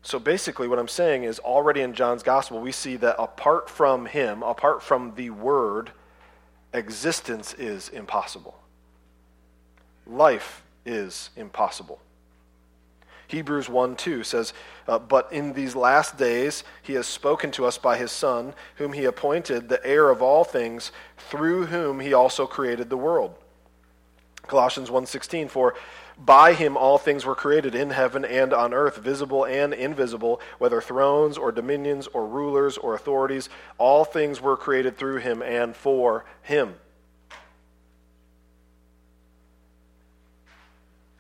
So 0.04 0.20
basically, 0.20 0.68
what 0.68 0.80
I'm 0.80 0.88
saying 0.88 1.24
is 1.24 1.40
already 1.40 1.82
in 1.82 1.94
John's 1.94 2.24
gospel, 2.24 2.60
we 2.60 2.72
see 2.72 2.96
that 2.98 3.16
apart 3.20 3.70
from 3.70 4.08
him, 4.08 4.42
apart 4.42 4.82
from 4.82 5.14
the 5.16 5.30
word, 5.30 5.92
existence 6.74 7.54
is 7.54 7.90
impossible. 7.90 8.58
Life 10.08 10.64
is 10.86 11.30
impossible. 11.36 12.00
Hebrews 13.28 13.70
1 13.70 13.96
2 13.96 14.24
says, 14.24 14.54
uh, 14.88 15.00
But 15.00 15.32
in 15.32 15.54
these 15.54 15.76
last 15.76 16.18
days 16.18 16.64
he 16.82 16.94
has 16.94 17.08
spoken 17.08 17.52
to 17.52 17.66
us 17.66 17.78
by 17.78 17.96
his 17.98 18.12
Son, 18.12 18.54
whom 18.76 18.92
he 18.92 19.06
appointed 19.06 19.70
the 19.70 19.86
heir 19.86 20.10
of 20.10 20.22
all 20.22 20.44
things, 20.44 20.92
through 21.18 21.68
whom 21.68 22.00
he 22.02 22.14
also 22.14 22.46
created 22.46 22.90
the 22.90 22.98
world. 22.98 23.36
Colossians 24.48 24.90
1:16 24.90 25.48
for 25.48 25.76
by 26.24 26.54
him 26.54 26.78
all 26.78 26.98
things 26.98 27.26
were 27.26 27.36
created 27.36 27.74
in 27.74 27.90
heaven 27.90 28.24
and 28.24 28.54
on 28.54 28.74
earth 28.74 28.98
visible 28.98 29.46
and 29.46 29.74
invisible 29.74 30.40
whether 30.60 30.80
thrones 30.80 31.38
or 31.38 31.52
dominions 31.52 32.08
or 32.08 32.28
rulers 32.28 32.78
or 32.78 32.94
authorities 32.94 33.50
all 33.78 34.06
things 34.06 34.40
were 34.40 34.56
created 34.56 34.98
through 34.98 35.18
him 35.18 35.42
and 35.42 35.76
for 35.76 36.26
him 36.44 36.76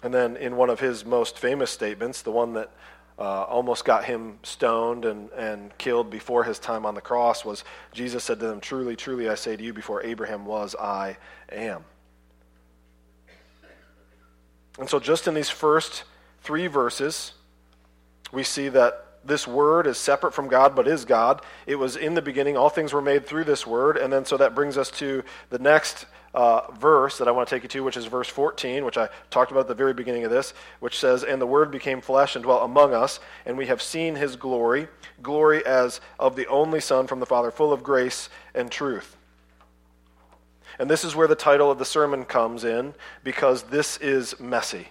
And 0.04 0.14
then 0.14 0.36
in 0.36 0.56
one 0.56 0.70
of 0.70 0.80
his 0.80 1.06
most 1.06 1.38
famous 1.38 1.70
statements, 1.70 2.22
the 2.22 2.32
one 2.32 2.54
that 2.54 2.72
uh, 3.20 3.44
almost 3.44 3.86
got 3.86 4.06
him 4.06 4.40
stoned 4.42 5.06
and, 5.06 5.30
and 5.32 5.78
killed 5.78 6.10
before 6.10 6.44
his 6.44 6.58
time 6.58 6.86
on 6.86 6.96
the 6.96 7.02
cross, 7.02 7.46
was 7.46 7.64
Jesus 7.94 8.24
said 8.24 8.40
to 8.40 8.48
them, 8.48 8.60
Truly, 8.60 8.96
truly, 8.96 9.30
I 9.30 9.36
say 9.36 9.56
to 9.56 9.64
you, 9.64 9.74
before 9.74 10.04
Abraham 10.04 10.46
was, 10.46 10.76
I 10.76 11.18
am. 11.52 11.86
And 14.82 14.90
so, 14.90 15.00
just 15.00 15.28
in 15.28 15.36
these 15.36 15.50
first 15.50 16.06
three 16.42 16.66
verses, 16.66 17.34
we 18.32 18.44
see 18.44 18.68
that 18.70 19.06
this 19.24 19.48
word 19.48 19.86
is 19.86 20.00
separate 20.00 20.34
from 20.34 20.48
God, 20.48 20.76
but 20.76 20.88
is 20.88 21.06
God. 21.06 21.44
It 21.68 21.76
was 21.76 21.96
in 21.96 22.16
the 22.16 22.22
beginning. 22.24 22.58
All 22.58 22.68
things 22.68 22.92
were 22.92 23.02
made 23.02 23.28
through 23.28 23.44
this 23.44 23.68
word. 23.68 23.96
And 23.96 24.12
then, 24.12 24.26
so 24.26 24.38
that 24.38 24.56
brings 24.56 24.80
us 24.80 24.90
to 24.94 25.24
the 25.52 25.60
next 25.60 26.08
uh, 26.34 26.62
verse 26.72 27.20
that 27.20 27.28
I 27.28 27.32
want 27.32 27.48
to 27.48 27.56
take 27.56 27.62
you 27.62 27.70
to, 27.70 27.84
which 27.84 27.96
is 27.96 28.08
verse 28.08 28.28
14, 28.28 28.84
which 28.84 28.98
I 28.98 29.10
talked 29.30 29.52
about 29.52 29.62
at 29.62 29.68
the 29.68 29.76
very 29.76 29.94
beginning 29.94 30.24
of 30.24 30.32
this, 30.32 30.56
which 30.80 30.98
says, 30.98 31.24
And 31.24 31.40
the 31.40 31.46
Word 31.46 31.70
became 31.70 32.02
flesh 32.02 32.36
and 32.36 32.42
dwelt 32.42 32.64
among 32.64 32.96
us, 32.96 33.20
and 33.46 33.60
we 33.60 33.68
have 33.68 33.84
seen 33.84 34.16
his 34.16 34.36
glory, 34.36 34.88
glory 35.22 35.64
as 35.64 36.02
of 36.20 36.36
the 36.36 36.48
only 36.48 36.80
Son 36.80 37.06
from 37.06 37.20
the 37.20 37.28
Father, 37.28 37.52
full 37.52 37.72
of 37.72 37.84
grace 37.84 38.30
and 38.56 38.72
truth. 38.72 39.16
And 40.80 40.90
this 40.90 41.04
is 41.04 41.16
where 41.16 41.28
the 41.28 41.36
title 41.36 41.70
of 41.70 41.80
the 41.80 41.86
sermon 41.86 42.26
comes 42.26 42.64
in, 42.64 42.94
because 43.24 43.64
this 43.64 43.98
is 43.98 44.40
messy. 44.40 44.88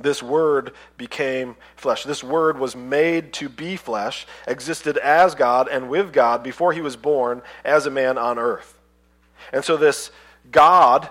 This 0.00 0.22
word 0.22 0.72
became 0.96 1.54
flesh. 1.76 2.02
This 2.02 2.24
word 2.24 2.58
was 2.58 2.74
made 2.74 3.32
to 3.34 3.48
be 3.48 3.76
flesh, 3.76 4.26
existed 4.46 4.96
as 4.98 5.34
God 5.34 5.68
and 5.68 5.88
with 5.88 6.12
God 6.12 6.42
before 6.42 6.72
he 6.72 6.80
was 6.80 6.96
born 6.96 7.42
as 7.64 7.86
a 7.86 7.90
man 7.90 8.18
on 8.18 8.38
earth. 8.38 8.76
And 9.52 9.64
so 9.64 9.76
this 9.76 10.10
God 10.50 11.08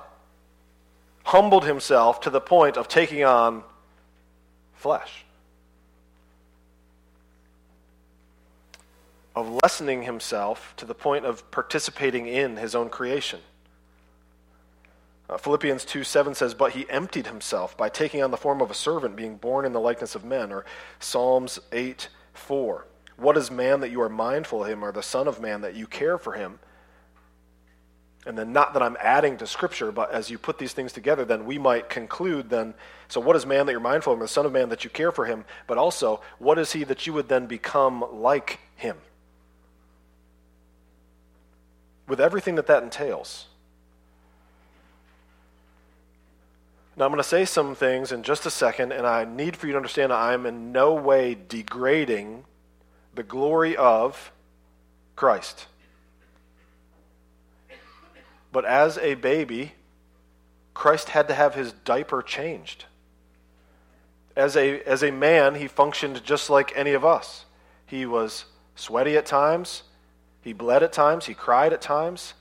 humbled 1.23 1.63
himself 1.63 2.19
to 2.21 2.29
the 2.29 2.41
point 2.41 2.75
of 2.75 2.89
taking 2.89 3.23
on 3.23 3.63
flesh, 4.73 5.22
of 9.35 9.59
lessening 9.63 10.03
himself 10.03 10.73
to 10.77 10.85
the 10.85 10.93
point 10.93 11.25
of 11.25 11.49
participating 11.51 12.27
in 12.27 12.57
his 12.57 12.75
own 12.75 12.89
creation. 12.89 13.39
Uh, 15.29 15.37
Philippians 15.37 15.85
2 15.85 16.03
7 16.03 16.35
says, 16.35 16.53
But 16.53 16.73
he 16.73 16.89
emptied 16.89 17.27
himself 17.27 17.75
by 17.75 17.89
taking 17.89 18.21
on 18.21 18.31
the 18.31 18.37
form 18.37 18.61
of 18.61 18.69
a 18.69 18.75
servant, 18.75 19.15
being 19.15 19.37
born 19.37 19.65
in 19.65 19.73
the 19.73 19.79
likeness 19.79 20.15
of 20.15 20.23
men. 20.23 20.51
Or 20.51 20.65
Psalms 20.99 21.59
8 21.71 22.09
4. 22.33 22.85
What 23.17 23.37
is 23.37 23.49
man 23.49 23.79
that 23.81 23.91
you 23.91 24.01
are 24.01 24.09
mindful 24.09 24.63
of 24.63 24.69
him, 24.69 24.83
or 24.83 24.91
the 24.91 25.03
Son 25.03 25.27
of 25.27 25.39
Man 25.39 25.61
that 25.61 25.75
you 25.75 25.87
care 25.87 26.17
for 26.17 26.33
him? 26.33 26.59
And 28.25 28.37
then, 28.37 28.53
not 28.53 28.73
that 28.73 28.81
I'm 28.81 28.97
adding 29.01 29.37
to 29.37 29.47
Scripture, 29.47 29.91
but 29.91 30.11
as 30.11 30.29
you 30.29 30.37
put 30.37 30.57
these 30.57 30.73
things 30.73 30.93
together, 30.93 31.25
then 31.25 31.45
we 31.45 31.57
might 31.57 31.89
conclude 31.89 32.49
then, 32.49 32.73
so 33.07 33.19
what 33.19 33.35
is 33.35 33.45
man 33.45 33.65
that 33.65 33.73
you're 33.73 33.81
mindful 33.81 34.13
of, 34.13 34.17
him, 34.17 34.21
the 34.21 34.27
Son 34.27 34.45
of 34.45 34.51
Man 34.51 34.69
that 34.69 34.83
you 34.83 34.89
care 34.89 35.11
for 35.11 35.25
him, 35.25 35.45
but 35.67 35.77
also, 35.77 36.21
what 36.39 36.57
is 36.57 36.71
he 36.71 36.83
that 36.85 37.05
you 37.05 37.13
would 37.13 37.27
then 37.27 37.47
become 37.47 38.05
like 38.11 38.59
him? 38.75 38.97
With 42.07 42.19
everything 42.19 42.55
that 42.55 42.67
that 42.67 42.83
entails. 42.83 43.47
Now, 46.95 47.05
I'm 47.05 47.11
going 47.11 47.23
to 47.23 47.27
say 47.27 47.45
some 47.45 47.73
things 47.73 48.11
in 48.11 48.21
just 48.21 48.45
a 48.45 48.51
second, 48.51 48.91
and 48.91 49.07
I 49.07 49.25
need 49.25 49.57
for 49.57 49.65
you 49.65 49.73
to 49.73 49.77
understand 49.77 50.13
I'm 50.13 50.45
in 50.45 50.71
no 50.71 50.93
way 50.93 51.35
degrading 51.35 52.45
the 53.15 53.23
glory 53.23 53.75
of 53.75 54.31
Christ. 55.15 55.65
But 58.51 58.65
as 58.65 58.99
a 58.99 59.15
baby, 59.15 59.73
Christ 60.75 61.09
had 61.09 61.27
to 61.29 61.33
have 61.33 61.55
his 61.55 61.73
diaper 61.73 62.21
changed. 62.21 62.85
As 64.35 64.55
a, 64.55 64.81
as 64.83 65.03
a 65.03 65.11
man, 65.11 65.55
he 65.55 65.67
functioned 65.67 66.23
just 66.23 66.49
like 66.49 66.71
any 66.75 66.93
of 66.93 67.03
us. 67.03 67.45
He 67.87 68.05
was 68.05 68.45
sweaty 68.75 69.17
at 69.17 69.25
times, 69.25 69.83
he 70.43 70.51
bled 70.53 70.83
at 70.83 70.91
times, 70.91 71.25
he 71.25 71.33
cried 71.33 71.73
at 71.73 71.81
times. 71.81 72.33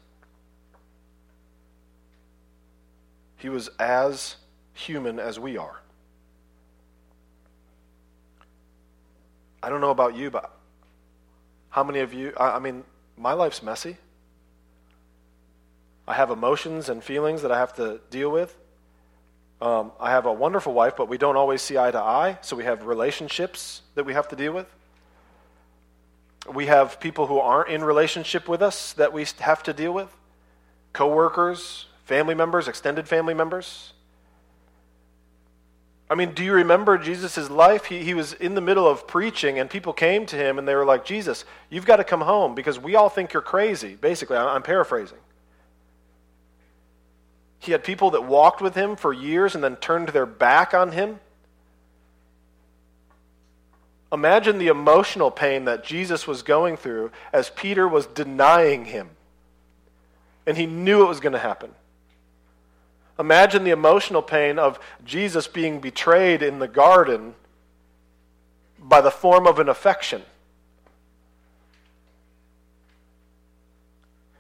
He 3.37 3.49
was 3.49 3.69
as 3.79 4.37
human 4.75 5.19
as 5.19 5.39
we 5.39 5.57
are. 5.57 5.81
I 9.63 9.69
don't 9.69 9.81
know 9.81 9.91
about 9.91 10.17
you, 10.17 10.31
but 10.31 10.51
how 11.71 11.85
many 11.85 12.01
of 12.01 12.13
you, 12.13 12.33
I, 12.37 12.57
I 12.57 12.59
mean, 12.59 12.83
my 13.17 13.33
life's 13.35 13.63
messy. 13.63 13.97
I 16.07 16.15
have 16.15 16.31
emotions 16.31 16.89
and 16.89 17.03
feelings 17.03 17.43
that 17.43 17.53
I 17.53 17.59
have 17.59 17.73
to 17.75 18.01
deal 18.11 18.31
with. 18.31 18.57
Um, 19.61 19.93
I 20.01 20.11
have 20.11 20.27
a 20.27 20.33
wonderful 20.33 20.75
wife, 20.75 20.97
but 20.97 21.09
we 21.09 21.19
don't 21.19 21.37
always 21.37 21.63
see 21.63 21.79
eye 21.79 21.93
to 21.93 22.01
eye, 22.01 22.39
so 22.43 22.57
we 22.57 22.65
have 22.65 22.85
relationships 22.85 23.83
that 23.95 24.05
we 24.05 24.13
have 24.13 24.27
to 24.29 24.37
deal 24.37 24.53
with. 24.53 24.67
We 26.51 26.67
have 26.67 26.99
people 26.99 27.27
who 27.27 27.39
aren't 27.39 27.71
in 27.71 27.85
relationship 27.85 28.49
with 28.49 28.63
us 28.63 28.93
that 28.95 29.13
we 29.13 29.27
have 29.41 29.63
to 29.65 29.73
deal 29.73 29.93
with 29.93 30.15
coworkers, 30.93 31.87
family 32.05 32.35
members, 32.35 32.69
extended 32.69 33.09
family 33.09 33.35
members. 33.35 33.93
I 36.11 36.15
mean, 36.15 36.35
do 36.35 36.45
you 36.45 36.53
remember 36.53 36.99
Jesus' 36.99 37.49
life? 37.49 37.87
He, 37.87 38.05
he 38.05 38.13
was 38.13 38.35
in 38.35 38.55
the 38.55 38.61
middle 38.61 38.87
of 38.87 39.07
preaching, 39.07 39.59
and 39.59 39.71
people 39.71 39.95
came 39.95 40.27
to 40.27 40.37
him 40.37 40.59
and 40.59 40.69
they 40.69 40.75
were 40.75 40.85
like, 40.85 41.07
Jesus, 41.07 41.47
you've 41.71 41.87
got 41.87 41.97
to 41.97 42.05
come 42.05 42.21
home 42.21 42.55
because 42.55 42.79
we 42.79 42.97
all 42.97 43.09
think 43.09 43.33
you're 43.33 43.41
crazy. 43.41 43.95
Basically, 43.95 44.37
I'm 44.37 44.63
paraphrasing. 44.63 45.19
He 47.61 47.73
had 47.73 47.83
people 47.85 48.11
that 48.11 48.25
walked 48.25 48.61
with 48.61 48.75
him 48.75 48.97
for 48.97 49.13
years 49.13 49.55
and 49.55 49.65
then 49.65 49.77
turned 49.77 50.09
their 50.09 50.27
back 50.27 50.75
on 50.75 50.93
him. 50.93 51.21
Imagine 54.13 54.59
the 54.59 54.69
emotional 54.69 55.31
pain 55.31 55.65
that 55.65 55.85
Jesus 55.85 56.27
was 56.27 56.43
going 56.43 56.77
through 56.77 57.11
as 57.33 57.49
Peter 57.49 57.89
was 57.89 58.07
denying 58.07 58.85
him. 58.85 59.09
And 60.47 60.57
he 60.57 60.67
knew 60.67 61.03
it 61.03 61.09
was 61.09 61.21
going 61.21 61.33
to 61.33 61.39
happen. 61.39 61.71
Imagine 63.19 63.65
the 63.65 63.71
emotional 63.71 64.21
pain 64.21 64.59
of 64.59 64.79
Jesus 65.05 65.47
being 65.47 65.81
betrayed 65.81 66.43
in 66.43 66.59
the 66.59 66.69
garden 66.69 67.35
by 68.79 69.01
the 69.01 69.11
form 69.11 69.47
of 69.47 69.59
an 69.59 69.69
affection. 69.69 70.23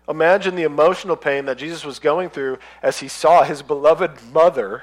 Imagine 0.08 0.56
the 0.56 0.64
emotional 0.64 1.16
pain 1.16 1.46
that 1.46 1.56
Jesus 1.56 1.84
was 1.84 1.98
going 1.98 2.28
through 2.28 2.58
as 2.82 2.98
he 2.98 3.08
saw 3.08 3.44
his 3.44 3.62
beloved 3.62 4.10
mother 4.32 4.82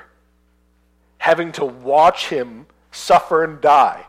having 1.18 1.52
to 1.52 1.66
watch 1.66 2.30
him 2.30 2.66
suffer 2.92 3.44
and 3.44 3.60
die. 3.60 4.06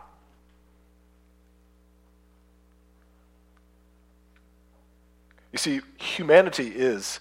You 5.53 5.59
see, 5.59 5.81
humanity 5.99 6.69
is, 6.69 7.21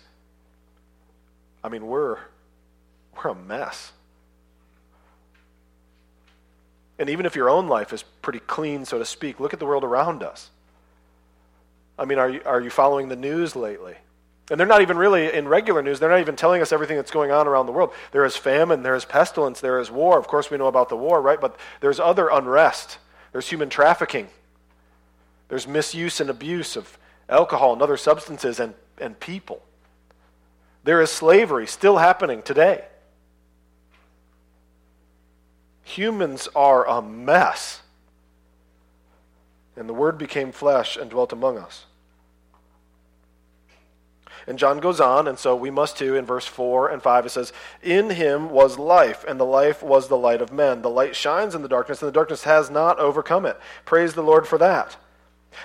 I 1.64 1.70
mean, 1.70 1.88
we're, 1.88 2.18
we're 3.16 3.32
a 3.32 3.36
mess. 3.36 3.92
And 7.00 7.10
even 7.10 7.26
if 7.26 7.36
your 7.36 7.50
own 7.50 7.68
life 7.68 7.94
is 7.94 8.04
pretty 8.22 8.40
clean, 8.40 8.86
so 8.86 9.00
to 9.00 9.06
speak, 9.06 9.40
look 9.40 9.54
at 9.54 9.60
the 9.60 9.66
world 9.66 9.84
around 9.84 10.22
us. 10.22 10.50
I 11.98 12.06
mean, 12.06 12.20
are 12.20 12.30
you, 12.30 12.42
are 12.46 12.62
you 12.62 12.70
following 12.70 13.10
the 13.10 13.16
news 13.16 13.56
lately? 13.56 13.96
And 14.52 14.60
they're 14.60 14.68
not 14.68 14.82
even 14.82 14.98
really 14.98 15.32
in 15.32 15.48
regular 15.48 15.82
news. 15.82 16.00
They're 16.00 16.10
not 16.10 16.22
even 16.22 16.36
telling 16.36 16.62
us 16.62 16.72
everything 16.72 16.98
that's 16.98 17.12
going 17.12 17.32
on 17.32 17.48
around 17.48 17.68
the 17.68 17.72
world. 17.72 17.94
There 18.12 18.26
is 18.26 18.36
famine, 18.36 18.84
there 18.84 18.96
is 18.96 19.06
pestilence, 19.06 19.62
there 19.62 19.80
is 19.80 19.92
war. 19.92 20.18
Of 20.18 20.28
course, 20.28 20.50
we 20.50 20.58
know 20.58 20.68
about 20.68 20.90
the 20.90 20.98
war, 20.98 21.22
right? 21.22 21.40
But 21.40 21.58
there's 21.82 22.00
other 22.00 22.30
unrest. 22.30 22.98
There's 23.32 23.48
human 23.48 23.70
trafficking. 23.70 24.28
There's 25.50 25.68
misuse 25.68 26.20
and 26.20 26.30
abuse 26.30 26.76
of 26.76 26.98
alcohol 27.30 27.74
and 27.74 27.82
other 27.82 27.98
substances 27.98 28.60
and, 28.60 28.74
and 28.98 29.20
people. 29.20 29.62
There 30.84 31.02
is 31.02 31.12
slavery 31.12 31.68
still 31.68 31.98
happening 31.98 32.42
today. 32.42 32.86
Humans 35.84 36.50
are 36.56 36.88
a 36.88 37.02
mess. 37.02 37.82
And 39.76 39.88
the 39.88 39.94
Word 39.94 40.18
became 40.18 40.52
flesh 40.52 40.98
and 40.98 41.10
dwelt 41.10 41.34
among 41.34 41.58
us. 41.58 41.86
And 44.48 44.58
John 44.58 44.80
goes 44.80 45.00
on, 45.00 45.28
and 45.28 45.38
so 45.38 45.56
we 45.56 45.70
must 45.70 45.98
too, 45.98 46.16
in 46.16 46.26
verse 46.26 46.46
4 46.46 46.90
and 46.90 47.04
5, 47.04 47.26
it 47.26 47.30
says, 47.30 47.54
In 47.84 48.10
him 48.10 48.50
was 48.50 48.80
life, 48.80 49.24
and 49.28 49.40
the 49.40 49.46
life 49.46 49.84
was 49.84 50.08
the 50.08 50.18
light 50.18 50.42
of 50.42 50.52
men. 50.52 50.82
The 50.82 50.90
light 50.90 51.16
shines 51.16 51.54
in 51.54 51.62
the 51.62 51.68
darkness, 51.68 52.02
and 52.02 52.08
the 52.08 52.14
darkness 52.14 52.44
has 52.46 52.70
not 52.70 53.00
overcome 53.00 53.46
it. 53.46 53.60
Praise 53.86 54.14
the 54.14 54.24
Lord 54.24 54.48
for 54.48 54.58
that. 54.58 54.98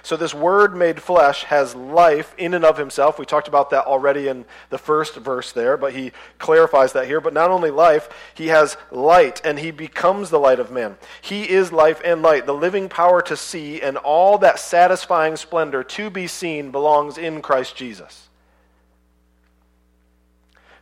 So, 0.03 0.17
this 0.17 0.35
Word 0.35 0.77
made 0.77 1.01
flesh 1.01 1.45
has 1.45 1.75
life 1.75 2.35
in 2.39 2.55
and 2.55 2.65
of 2.65 2.79
himself. 2.79 3.19
We 3.19 3.27
talked 3.27 3.49
about 3.49 3.71
that 3.71 3.85
already 3.85 4.29
in 4.29 4.45
the 4.71 4.79
first 4.79 5.15
verse 5.15 5.53
there, 5.53 5.77
but 5.77 5.93
he 5.93 6.13
clarifies 6.39 6.93
that 6.95 7.07
here. 7.07 7.21
But 7.21 7.35
not 7.35 7.51
only 7.51 7.71
life, 7.71 8.09
he 8.35 8.49
has 8.49 8.77
light, 8.91 9.41
and 9.45 9.59
he 9.59 9.71
becomes 9.71 10.31
the 10.31 10.39
light 10.39 10.59
of 10.59 10.71
men. 10.71 10.97
He 11.21 11.49
is 11.49 11.71
life 11.71 12.01
and 12.05 12.23
light, 12.23 12.47
the 12.47 12.55
living 12.55 12.89
power 12.89 13.21
to 13.23 13.37
see, 13.37 13.81
and 13.81 13.97
all 13.99 14.39
that 14.39 14.59
satisfying 14.59 15.37
splendor 15.37 15.85
to 15.85 16.11
be 16.11 16.27
seen 16.27 16.71
belongs 16.71 17.19
in 17.19 17.43
Christ 17.43 17.77
Jesus. 17.77 18.29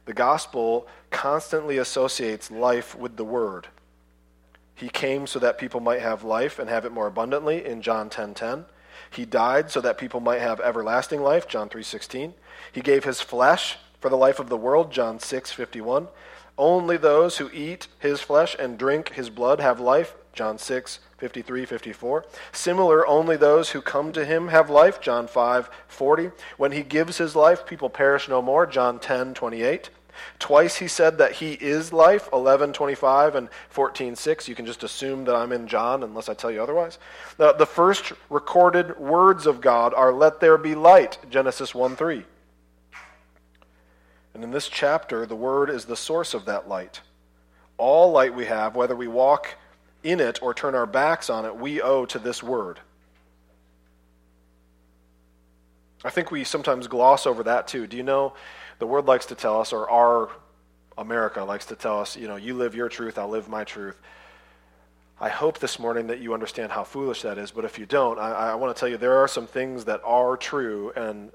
The 0.04 0.14
gospel 0.14 0.87
constantly 1.11 1.78
associates 1.78 2.50
life 2.50 2.97
with 2.97 3.16
the 3.16 3.25
word. 3.25 3.68
He 4.75 4.88
came 4.88 5.26
so 5.26 5.38
that 5.38 5.59
people 5.59 5.80
might 5.80 6.00
have 6.00 6.25
life 6.25 6.59
and 6.59 6.68
have 6.68 6.85
it 6.85 6.92
more 6.92 7.06
abundantly 7.06 7.64
in 7.64 7.82
John 7.82 8.11
10:10. 8.11 8.35
10, 8.35 8.35
10. 8.35 8.64
He 9.12 9.25
died 9.25 9.71
so 9.71 9.81
that 9.83 9.99
people 9.99 10.21
might 10.21 10.40
have 10.40 10.61
everlasting 10.61 11.23
life, 11.23 11.47
John 11.47 11.69
3:16. 11.69 12.35
He 12.73 12.81
gave 12.81 13.04
his 13.04 13.21
flesh 13.21 13.78
for 14.00 14.09
the 14.09 14.16
life 14.16 14.40
of 14.40 14.49
the 14.49 14.57
world, 14.57 14.90
John 14.90 15.19
6:51. 15.19 16.09
Only 16.59 16.97
those 16.97 17.38
who 17.38 17.50
eat 17.52 17.88
his 17.99 18.21
flesh 18.21 18.57
and 18.59 18.78
drink 18.78 19.11
his 19.11 19.31
blood 19.31 19.61
have 19.61 19.81
life, 19.81 20.14
John 20.33 20.59
6, 20.59 20.99
53, 21.19 21.66
54. 21.66 22.25
Similar, 22.52 23.07
only 23.07 23.37
those 23.37 23.71
who 23.71 23.83
come 23.83 24.12
to 24.12 24.25
him 24.25 24.49
have 24.49 24.71
life, 24.71 25.00
John 25.00 25.26
5, 25.26 25.69
40. 25.88 26.31
When 26.57 26.73
he 26.73 26.83
gives 26.83 27.19
his 27.19 27.37
life, 27.37 27.66
people 27.66 27.90
perish 27.90 28.28
no 28.28 28.40
more, 28.40 28.66
John 28.66 28.99
10, 28.99 29.35
28. 29.35 29.90
Twice 30.38 30.76
he 30.76 30.88
said 30.88 31.19
that 31.19 31.33
he 31.33 31.52
is 31.52 31.92
life, 31.92 32.28
11, 32.33 32.73
25 32.73 33.35
and 33.35 33.49
14, 33.69 34.16
6. 34.16 34.49
You 34.49 34.54
can 34.54 34.66
just 34.66 34.83
assume 34.83 35.25
that 35.25 35.35
I'm 35.35 35.52
in 35.52 35.66
John 35.66 36.02
unless 36.02 36.28
I 36.28 36.35
tell 36.35 36.50
you 36.50 36.62
otherwise. 36.62 36.99
The, 37.37 37.52
the 37.52 37.66
first 37.66 38.12
recorded 38.31 38.99
words 38.99 39.47
of 39.47 39.61
God 39.61 39.95
are, 39.95 40.12
let 40.12 40.40
there 40.40 40.59
be 40.59 40.75
light, 40.75 41.19
Genesis 41.31 41.75
1, 41.75 41.97
3. 41.97 42.25
And 44.35 44.45
in 44.45 44.50
this 44.50 44.69
chapter, 44.69 45.26
the 45.26 45.37
Word 45.37 45.71
is 45.71 45.85
the 45.85 45.97
source 45.97 46.35
of 46.35 46.47
that 46.47 46.69
light. 46.69 47.00
All 47.78 48.12
light 48.12 48.35
we 48.35 48.47
have, 48.47 48.76
whether 48.76 48.97
we 48.97 49.09
walk 49.09 49.54
in 50.02 50.21
it 50.21 50.42
or 50.42 50.54
turn 50.54 50.75
our 50.75 50.87
backs 50.87 51.31
on 51.31 51.45
it, 51.45 51.57
we 51.57 51.81
owe 51.83 52.07
to 52.07 52.19
this 52.19 52.42
Word. 52.42 52.81
I 56.04 56.11
think 56.11 56.31
we 56.31 56.45
sometimes 56.45 56.88
gloss 56.88 57.26
over 57.26 57.45
that 57.45 57.69
too. 57.69 57.87
Do 57.87 57.97
you 57.97 58.02
know 58.02 58.35
the 58.83 58.87
world 58.89 59.07
likes 59.07 59.27
to 59.27 59.37
tell 59.37 59.61
us, 59.61 59.73
or 59.73 59.89
our 59.89 60.29
America 60.99 61.45
likes 61.45 61.67
to 61.67 61.77
tell 61.77 62.01
us, 62.01 62.17
you 62.17 62.27
know, 62.27 62.35
you 62.35 62.53
live 62.53 62.75
your 62.75 62.89
truth, 62.89 63.17
I'll 63.17 63.29
live 63.29 63.49
my 63.49 63.62
truth. 63.62 63.97
I 65.21 65.29
hope 65.29 65.61
this 65.61 65.79
morning 65.79 66.09
that 66.09 66.19
you 66.19 66.35
understand 66.35 66.73
how 66.73 66.83
foolish 66.83 67.23
that 67.23 67.39
is, 67.39 67.53
but 67.53 67.65
if 67.65 67.79
you 67.79 67.87
don't, 67.87 68.19
I, 68.19 68.33
I 68.33 68.55
want 68.57 68.75
to 68.75 68.81
tell 68.81 68.89
you 68.89 68.97
there 68.97 69.19
are 69.19 69.29
some 69.29 69.47
things 69.47 69.85
that 69.85 70.01
are 70.05 70.37
true, 70.37 70.93
and 70.97 71.31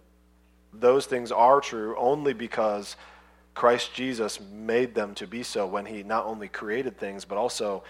those 0.73 1.05
things 1.05 1.31
are 1.31 1.61
true 1.61 1.95
only 1.97 2.33
because 2.33 2.97
Christ 3.55 3.93
Jesus 3.93 4.41
made 4.41 4.93
them 4.93 5.15
to 5.15 5.25
be 5.25 5.41
so 5.41 5.65
when 5.65 5.85
he 5.85 6.03
not 6.03 6.25
only 6.25 6.49
created 6.49 6.97
things, 6.97 7.23
but 7.23 7.37
also 7.37 7.81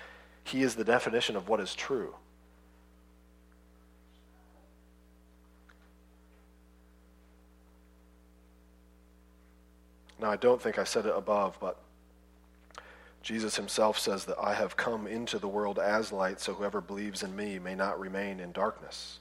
he 0.44 0.62
is 0.62 0.76
the 0.76 0.84
definition 0.84 1.36
of 1.36 1.50
what 1.50 1.60
is 1.60 1.74
true. 1.74 2.13
Now, 10.19 10.32
I 10.32 10.36
don't 10.36 10.62
think 10.62 10.80
I 10.80 10.84
said 10.84 11.06
it 11.06 11.13
above, 11.15 11.58
but 11.60 11.77
Jesus 13.21 13.56
himself 13.56 13.99
says 13.99 14.25
that 14.25 14.38
I 14.41 14.53
have 14.53 14.77
come 14.77 15.06
into 15.06 15.38
the 15.38 15.47
world 15.47 15.80
as 15.80 16.12
light, 16.12 16.39
so 16.39 16.53
whoever 16.53 16.82
believes 16.82 17.23
in 17.23 17.36
me 17.36 17.60
may 17.60 17.75
not 17.75 17.99
remain 17.99 18.39
in 18.39 18.51
darkness. 18.51 19.19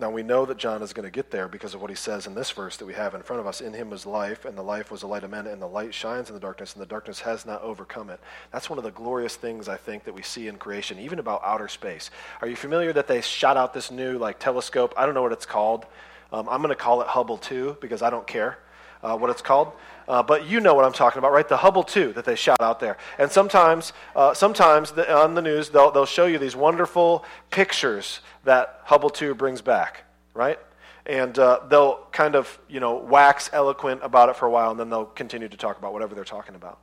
Now 0.00 0.10
we 0.10 0.22
know 0.22 0.46
that 0.46 0.58
John 0.58 0.80
is 0.80 0.92
going 0.92 1.06
to 1.06 1.10
get 1.10 1.32
there 1.32 1.48
because 1.48 1.74
of 1.74 1.80
what 1.80 1.90
he 1.90 1.96
says 1.96 2.28
in 2.28 2.36
this 2.36 2.52
verse 2.52 2.76
that 2.76 2.86
we 2.86 2.94
have 2.94 3.14
in 3.14 3.22
front 3.22 3.40
of 3.40 3.48
us. 3.48 3.60
In 3.60 3.72
him 3.72 3.90
was 3.90 4.06
life, 4.06 4.44
and 4.44 4.56
the 4.56 4.62
life 4.62 4.92
was 4.92 5.00
the 5.00 5.08
light 5.08 5.24
of 5.24 5.30
men, 5.30 5.48
and 5.48 5.60
the 5.60 5.66
light 5.66 5.92
shines 5.92 6.28
in 6.28 6.34
the 6.34 6.40
darkness, 6.40 6.74
and 6.74 6.80
the 6.80 6.86
darkness 6.86 7.18
has 7.18 7.44
not 7.44 7.62
overcome 7.62 8.10
it. 8.10 8.20
That's 8.52 8.70
one 8.70 8.78
of 8.78 8.84
the 8.84 8.92
glorious 8.92 9.34
things 9.34 9.68
I 9.68 9.76
think 9.76 10.04
that 10.04 10.14
we 10.14 10.22
see 10.22 10.46
in 10.46 10.56
creation, 10.56 11.00
even 11.00 11.18
about 11.18 11.42
outer 11.44 11.66
space. 11.66 12.12
Are 12.40 12.46
you 12.46 12.54
familiar 12.54 12.92
that 12.92 13.08
they 13.08 13.20
shot 13.20 13.56
out 13.56 13.74
this 13.74 13.90
new 13.90 14.18
like 14.18 14.38
telescope? 14.38 14.94
I 14.96 15.04
don't 15.04 15.14
know 15.14 15.22
what 15.22 15.32
it's 15.32 15.46
called. 15.46 15.84
Um, 16.32 16.48
I'm 16.48 16.62
going 16.62 16.68
to 16.68 16.80
call 16.80 17.02
it 17.02 17.08
Hubble 17.08 17.38
2 17.38 17.78
because 17.80 18.02
I 18.02 18.10
don't 18.10 18.26
care 18.26 18.58
uh, 19.02 19.16
what 19.16 19.30
it's 19.30 19.42
called. 19.42 19.72
Uh, 20.06 20.22
but 20.22 20.46
you 20.46 20.58
know 20.60 20.74
what 20.74 20.84
I'm 20.84 20.92
talking 20.92 21.18
about, 21.18 21.32
right? 21.32 21.46
The 21.46 21.58
Hubble 21.58 21.84
2 21.84 22.14
that 22.14 22.24
they 22.24 22.34
shot 22.34 22.60
out 22.60 22.80
there. 22.80 22.96
And 23.18 23.30
sometimes, 23.30 23.92
uh, 24.16 24.32
sometimes 24.32 24.92
the, 24.92 25.14
on 25.14 25.34
the 25.34 25.42
news, 25.42 25.68
they'll, 25.68 25.90
they'll 25.90 26.06
show 26.06 26.26
you 26.26 26.38
these 26.38 26.56
wonderful 26.56 27.24
pictures 27.50 28.20
that 28.44 28.80
Hubble 28.84 29.10
2 29.10 29.34
brings 29.34 29.60
back, 29.60 30.04
right? 30.32 30.58
And 31.04 31.38
uh, 31.38 31.60
they'll 31.68 32.06
kind 32.10 32.36
of, 32.36 32.58
you 32.68 32.80
know, 32.80 32.96
wax 32.96 33.50
eloquent 33.52 34.00
about 34.02 34.30
it 34.30 34.36
for 34.36 34.46
a 34.46 34.50
while, 34.50 34.70
and 34.70 34.80
then 34.80 34.88
they'll 34.88 35.04
continue 35.04 35.48
to 35.48 35.56
talk 35.56 35.78
about 35.78 35.92
whatever 35.92 36.14
they're 36.14 36.24
talking 36.24 36.54
about. 36.54 36.80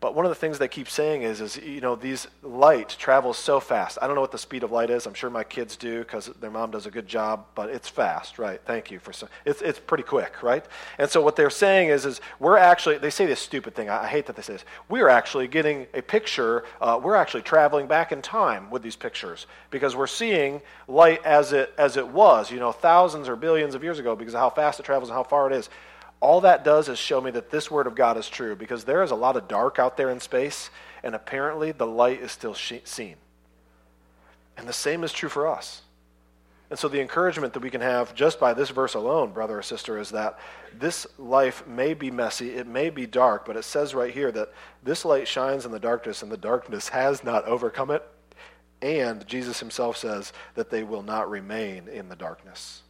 But 0.00 0.14
one 0.14 0.24
of 0.24 0.28
the 0.28 0.36
things 0.36 0.58
they 0.58 0.68
keep 0.68 0.88
saying 0.88 1.22
is, 1.22 1.40
is 1.40 1.56
you 1.56 1.80
know, 1.80 1.96
these 1.96 2.28
light 2.42 2.94
travels 3.00 3.36
so 3.36 3.58
fast. 3.58 3.98
I 4.00 4.06
don't 4.06 4.14
know 4.14 4.20
what 4.20 4.30
the 4.30 4.38
speed 4.38 4.62
of 4.62 4.70
light 4.70 4.90
is. 4.90 5.06
I'm 5.06 5.14
sure 5.14 5.28
my 5.28 5.42
kids 5.42 5.76
do 5.76 5.98
because 5.98 6.26
their 6.40 6.52
mom 6.52 6.70
does 6.70 6.86
a 6.86 6.90
good 6.90 7.08
job, 7.08 7.46
but 7.56 7.68
it's 7.68 7.88
fast, 7.88 8.38
right? 8.38 8.60
Thank 8.64 8.92
you 8.92 9.00
for 9.00 9.12
so. 9.12 9.28
It's 9.44 9.60
it's 9.60 9.80
pretty 9.80 10.04
quick, 10.04 10.40
right? 10.44 10.64
And 10.98 11.10
so 11.10 11.20
what 11.20 11.34
they're 11.34 11.50
saying 11.50 11.88
is, 11.88 12.06
is 12.06 12.20
we're 12.38 12.56
actually 12.56 12.98
they 12.98 13.10
say 13.10 13.26
this 13.26 13.40
stupid 13.40 13.74
thing. 13.74 13.90
I, 13.90 14.04
I 14.04 14.06
hate 14.06 14.26
that 14.26 14.36
they 14.36 14.42
say 14.42 14.52
this. 14.52 14.64
We're 14.88 15.08
actually 15.08 15.48
getting 15.48 15.88
a 15.92 16.02
picture. 16.02 16.64
Uh, 16.80 17.00
we're 17.02 17.16
actually 17.16 17.42
traveling 17.42 17.88
back 17.88 18.12
in 18.12 18.22
time 18.22 18.70
with 18.70 18.82
these 18.82 18.96
pictures 18.96 19.48
because 19.70 19.96
we're 19.96 20.06
seeing 20.06 20.62
light 20.86 21.24
as 21.24 21.52
it 21.52 21.74
as 21.76 21.96
it 21.96 22.06
was, 22.06 22.52
you 22.52 22.60
know, 22.60 22.70
thousands 22.70 23.28
or 23.28 23.34
billions 23.34 23.74
of 23.74 23.82
years 23.82 23.98
ago 23.98 24.14
because 24.14 24.34
of 24.34 24.40
how 24.40 24.50
fast 24.50 24.78
it 24.78 24.84
travels 24.84 25.08
and 25.08 25.16
how 25.16 25.24
far 25.24 25.50
it 25.50 25.56
is 25.56 25.68
all 26.20 26.40
that 26.40 26.64
does 26.64 26.88
is 26.88 26.98
show 26.98 27.20
me 27.20 27.30
that 27.30 27.50
this 27.50 27.70
word 27.70 27.86
of 27.86 27.94
God 27.94 28.16
is 28.16 28.28
true 28.28 28.56
because 28.56 28.84
there 28.84 29.02
is 29.02 29.10
a 29.10 29.16
lot 29.16 29.36
of 29.36 29.46
dark 29.46 29.78
out 29.78 29.96
there 29.96 30.10
in 30.10 30.20
space, 30.20 30.70
and 31.02 31.14
apparently 31.14 31.70
the 31.70 31.86
light 31.86 32.20
is 32.20 32.32
still 32.32 32.54
seen. 32.54 33.16
And 34.56 34.66
the 34.66 34.72
same 34.72 35.04
is 35.04 35.12
true 35.12 35.28
for 35.28 35.46
us. 35.46 35.82
And 36.70 36.78
so, 36.78 36.88
the 36.88 37.00
encouragement 37.00 37.54
that 37.54 37.62
we 37.62 37.70
can 37.70 37.80
have 37.80 38.14
just 38.14 38.38
by 38.38 38.52
this 38.52 38.68
verse 38.68 38.92
alone, 38.92 39.32
brother 39.32 39.58
or 39.58 39.62
sister, 39.62 39.98
is 39.98 40.10
that 40.10 40.38
this 40.78 41.06
life 41.16 41.66
may 41.66 41.94
be 41.94 42.10
messy, 42.10 42.56
it 42.56 42.66
may 42.66 42.90
be 42.90 43.06
dark, 43.06 43.46
but 43.46 43.56
it 43.56 43.64
says 43.64 43.94
right 43.94 44.12
here 44.12 44.30
that 44.32 44.52
this 44.82 45.04
light 45.04 45.26
shines 45.26 45.64
in 45.64 45.72
the 45.72 45.78
darkness, 45.78 46.22
and 46.22 46.30
the 46.30 46.36
darkness 46.36 46.88
has 46.90 47.24
not 47.24 47.44
overcome 47.44 47.90
it. 47.90 48.06
And 48.82 49.26
Jesus 49.26 49.60
himself 49.60 49.96
says 49.96 50.32
that 50.54 50.70
they 50.70 50.82
will 50.82 51.02
not 51.02 51.30
remain 51.30 51.88
in 51.88 52.08
the 52.08 52.16
darkness. 52.16 52.82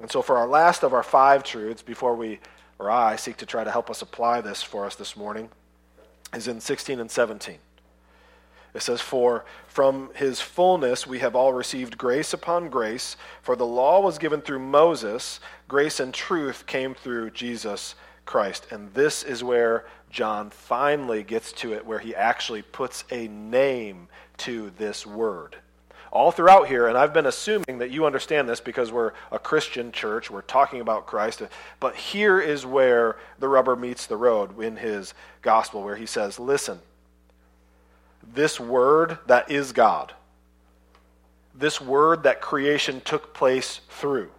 And 0.00 0.10
so, 0.10 0.22
for 0.22 0.36
our 0.36 0.46
last 0.46 0.82
of 0.82 0.92
our 0.92 1.02
five 1.02 1.42
truths, 1.42 1.82
before 1.82 2.14
we, 2.14 2.40
or 2.78 2.90
I, 2.90 3.16
seek 3.16 3.36
to 3.38 3.46
try 3.46 3.64
to 3.64 3.70
help 3.70 3.90
us 3.90 4.02
apply 4.02 4.42
this 4.42 4.62
for 4.62 4.84
us 4.84 4.94
this 4.94 5.16
morning, 5.16 5.48
is 6.34 6.48
in 6.48 6.60
16 6.60 7.00
and 7.00 7.10
17. 7.10 7.56
It 8.74 8.82
says, 8.82 9.00
For 9.00 9.46
from 9.68 10.10
his 10.14 10.40
fullness 10.40 11.06
we 11.06 11.20
have 11.20 11.34
all 11.34 11.54
received 11.54 11.96
grace 11.96 12.34
upon 12.34 12.68
grace, 12.68 13.16
for 13.40 13.56
the 13.56 13.66
law 13.66 14.00
was 14.00 14.18
given 14.18 14.42
through 14.42 14.58
Moses, 14.58 15.40
grace 15.66 15.98
and 15.98 16.12
truth 16.12 16.66
came 16.66 16.94
through 16.94 17.30
Jesus 17.30 17.94
Christ. 18.26 18.66
And 18.70 18.92
this 18.92 19.22
is 19.22 19.42
where 19.42 19.86
John 20.10 20.50
finally 20.50 21.22
gets 21.22 21.52
to 21.52 21.72
it, 21.72 21.86
where 21.86 22.00
he 22.00 22.14
actually 22.14 22.60
puts 22.60 23.04
a 23.10 23.28
name 23.28 24.08
to 24.38 24.70
this 24.76 25.06
word 25.06 25.56
all 26.12 26.30
throughout 26.30 26.68
here, 26.68 26.88
and 26.88 26.96
I've 26.96 27.12
been 27.12 27.26
assuming 27.26 27.78
that 27.78 27.90
you 27.90 28.06
understand 28.06 28.48
this 28.48 28.60
because 28.60 28.92
we're 28.92 29.12
a 29.30 29.38
Christian 29.38 29.92
church, 29.92 30.30
we're 30.30 30.42
talking 30.42 30.80
about 30.80 31.06
Christ, 31.06 31.42
but 31.80 31.96
here 31.96 32.40
is 32.40 32.64
where 32.64 33.16
the 33.38 33.48
rubber 33.48 33.76
meets 33.76 34.06
the 34.06 34.16
road 34.16 34.58
in 34.60 34.76
his 34.76 35.14
gospel, 35.42 35.82
where 35.82 35.96
he 35.96 36.06
says, 36.06 36.38
Listen, 36.38 36.80
this 38.34 38.58
word 38.58 39.18
that 39.26 39.50
is 39.50 39.72
God, 39.72 40.12
this 41.54 41.80
word 41.80 42.22
that 42.24 42.40
creation 42.40 43.00
took 43.00 43.34
place 43.34 43.80
through, 43.88 44.30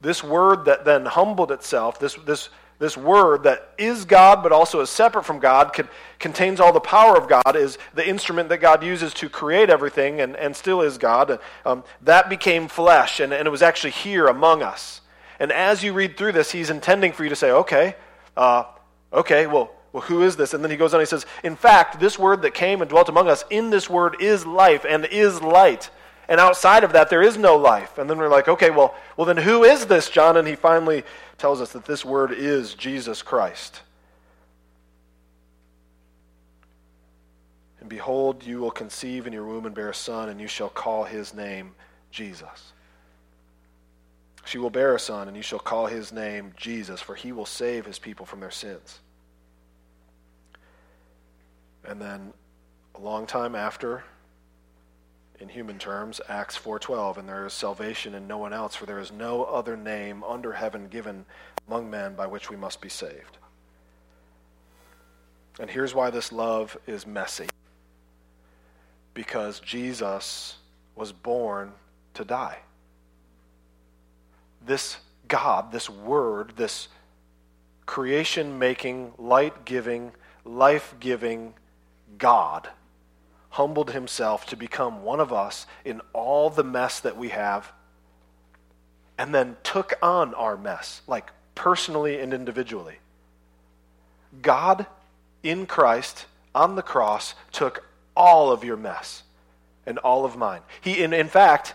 this 0.00 0.22
word 0.22 0.64
that 0.66 0.84
then 0.84 1.06
humbled 1.06 1.50
itself, 1.50 1.98
this, 1.98 2.14
this 2.26 2.50
this 2.78 2.96
word 2.96 3.42
that 3.42 3.72
is 3.76 4.04
God 4.04 4.42
but 4.42 4.52
also 4.52 4.80
is 4.80 4.90
separate 4.90 5.24
from 5.24 5.40
God, 5.40 5.72
can, 5.72 5.88
contains 6.18 6.60
all 6.60 6.72
the 6.72 6.80
power 6.80 7.16
of 7.16 7.28
God, 7.28 7.56
is 7.56 7.78
the 7.94 8.08
instrument 8.08 8.48
that 8.50 8.58
God 8.58 8.84
uses 8.84 9.12
to 9.14 9.28
create 9.28 9.68
everything 9.68 10.20
and, 10.20 10.36
and 10.36 10.54
still 10.54 10.82
is 10.82 10.98
God. 10.98 11.40
Um, 11.64 11.82
that 12.02 12.28
became 12.28 12.68
flesh, 12.68 13.20
and, 13.20 13.32
and 13.32 13.46
it 13.46 13.50
was 13.50 13.62
actually 13.62 13.90
here 13.90 14.26
among 14.26 14.62
us. 14.62 15.00
And 15.40 15.52
as 15.52 15.82
you 15.82 15.92
read 15.92 16.16
through 16.16 16.32
this, 16.32 16.50
he's 16.50 16.70
intending 16.70 17.12
for 17.12 17.24
you 17.24 17.30
to 17.30 17.36
say, 17.36 17.50
okay, 17.50 17.96
uh, 18.36 18.64
okay, 19.12 19.46
well, 19.46 19.72
well, 19.92 20.02
who 20.02 20.22
is 20.22 20.36
this? 20.36 20.54
And 20.54 20.62
then 20.62 20.70
he 20.70 20.76
goes 20.76 20.92
on, 20.92 21.00
he 21.00 21.06
says, 21.06 21.24
In 21.42 21.56
fact, 21.56 21.98
this 21.98 22.18
word 22.18 22.42
that 22.42 22.52
came 22.52 22.82
and 22.82 22.90
dwelt 22.90 23.08
among 23.08 23.28
us, 23.28 23.44
in 23.48 23.70
this 23.70 23.88
word 23.88 24.16
is 24.20 24.44
life 24.44 24.84
and 24.88 25.06
is 25.06 25.40
light. 25.40 25.90
And 26.28 26.40
outside 26.40 26.84
of 26.84 26.92
that, 26.92 27.08
there 27.08 27.22
is 27.22 27.38
no 27.38 27.56
life. 27.56 27.96
And 27.96 28.08
then 28.08 28.18
we're 28.18 28.28
like, 28.28 28.48
okay, 28.48 28.70
well, 28.70 28.94
well, 29.16 29.26
then 29.26 29.38
who 29.38 29.64
is 29.64 29.86
this, 29.86 30.10
John? 30.10 30.36
And 30.36 30.46
he 30.46 30.56
finally 30.56 31.04
tells 31.38 31.60
us 31.60 31.72
that 31.72 31.86
this 31.86 32.04
word 32.04 32.32
is 32.32 32.74
Jesus 32.74 33.22
Christ. 33.22 33.80
And 37.80 37.88
behold, 37.88 38.44
you 38.44 38.58
will 38.58 38.70
conceive 38.70 39.26
in 39.26 39.32
your 39.32 39.46
womb 39.46 39.64
and 39.64 39.74
bear 39.74 39.88
a 39.88 39.94
son, 39.94 40.28
and 40.28 40.38
you 40.38 40.48
shall 40.48 40.68
call 40.68 41.04
his 41.04 41.32
name 41.32 41.72
Jesus. 42.10 42.72
She 44.44 44.58
will 44.58 44.70
bear 44.70 44.94
a 44.94 44.98
son, 44.98 45.28
and 45.28 45.36
you 45.36 45.42
shall 45.42 45.58
call 45.58 45.86
his 45.86 46.12
name 46.12 46.52
Jesus, 46.56 47.00
for 47.00 47.14
he 47.14 47.32
will 47.32 47.46
save 47.46 47.86
his 47.86 47.98
people 47.98 48.26
from 48.26 48.40
their 48.40 48.50
sins. 48.50 48.98
And 51.86 52.00
then 52.00 52.34
a 52.94 53.00
long 53.00 53.26
time 53.26 53.54
after, 53.54 54.04
in 55.40 55.48
human 55.48 55.78
terms, 55.78 56.20
Acts 56.28 56.56
4:12, 56.56 57.16
and 57.18 57.28
there 57.28 57.46
is 57.46 57.52
salvation 57.52 58.14
in 58.14 58.26
no 58.26 58.38
one 58.38 58.52
else, 58.52 58.74
for 58.74 58.86
there 58.86 58.98
is 58.98 59.12
no 59.12 59.44
other 59.44 59.76
name 59.76 60.24
under 60.24 60.52
heaven 60.52 60.88
given 60.88 61.24
among 61.66 61.88
men 61.90 62.14
by 62.14 62.26
which 62.26 62.50
we 62.50 62.56
must 62.56 62.80
be 62.80 62.88
saved. 62.88 63.38
And 65.60 65.70
here's 65.70 65.94
why 65.94 66.10
this 66.10 66.32
love 66.32 66.76
is 66.86 67.06
messy. 67.06 67.48
Because 69.14 69.60
Jesus 69.60 70.56
was 70.94 71.12
born 71.12 71.72
to 72.14 72.24
die. 72.24 72.58
This 74.64 74.98
God, 75.26 75.72
this 75.72 75.90
Word, 75.90 76.54
this 76.56 76.88
creation 77.86 78.58
making, 78.58 79.12
light 79.18 79.64
giving, 79.64 80.12
life 80.44 80.94
giving 81.00 81.54
God 82.18 82.70
humbled 83.50 83.92
himself 83.92 84.46
to 84.46 84.56
become 84.56 85.02
one 85.02 85.20
of 85.20 85.32
us 85.32 85.66
in 85.84 86.00
all 86.12 86.50
the 86.50 86.64
mess 86.64 87.00
that 87.00 87.16
we 87.16 87.30
have, 87.30 87.72
and 89.16 89.34
then 89.34 89.56
took 89.62 89.94
on 90.02 90.34
our 90.34 90.56
mess, 90.56 91.02
like 91.06 91.30
personally 91.54 92.18
and 92.20 92.32
individually. 92.32 92.98
God 94.42 94.86
in 95.42 95.66
Christ 95.66 96.26
on 96.54 96.76
the 96.76 96.82
cross 96.82 97.34
took 97.52 97.84
all 98.16 98.52
of 98.52 98.64
your 98.64 98.76
mess 98.76 99.22
and 99.86 99.98
all 99.98 100.24
of 100.24 100.36
mine. 100.36 100.60
He, 100.80 101.02
in, 101.02 101.12
in 101.12 101.28
fact, 101.28 101.74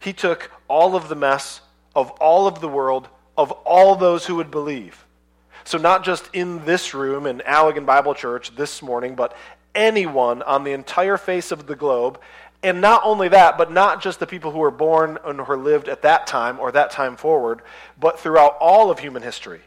he 0.00 0.12
took 0.12 0.50
all 0.68 0.94
of 0.94 1.08
the 1.08 1.14
mess 1.14 1.60
of 1.94 2.10
all 2.12 2.46
of 2.46 2.60
the 2.60 2.68
world, 2.68 3.08
of 3.36 3.50
all 3.50 3.96
those 3.96 4.26
who 4.26 4.36
would 4.36 4.50
believe. 4.50 5.04
So, 5.64 5.78
not 5.78 6.04
just 6.04 6.28
in 6.32 6.64
this 6.64 6.94
room 6.94 7.26
in 7.26 7.38
Allegan 7.38 7.86
Bible 7.86 8.14
Church 8.14 8.54
this 8.54 8.82
morning, 8.82 9.16
but 9.16 9.36
anyone 9.76 10.42
on 10.42 10.64
the 10.64 10.72
entire 10.72 11.16
face 11.16 11.52
of 11.52 11.66
the 11.66 11.76
globe. 11.76 12.18
And 12.62 12.80
not 12.80 13.02
only 13.04 13.28
that, 13.28 13.56
but 13.56 13.70
not 13.70 14.02
just 14.02 14.18
the 14.18 14.26
people 14.26 14.50
who 14.50 14.58
were 14.58 14.72
born 14.72 15.18
and 15.24 15.40
who 15.40 15.54
lived 15.54 15.88
at 15.88 16.02
that 16.02 16.26
time 16.26 16.58
or 16.58 16.72
that 16.72 16.90
time 16.90 17.16
forward, 17.16 17.62
but 18.00 18.18
throughout 18.18 18.56
all 18.60 18.90
of 18.90 18.98
human 18.98 19.22
history. 19.22 19.60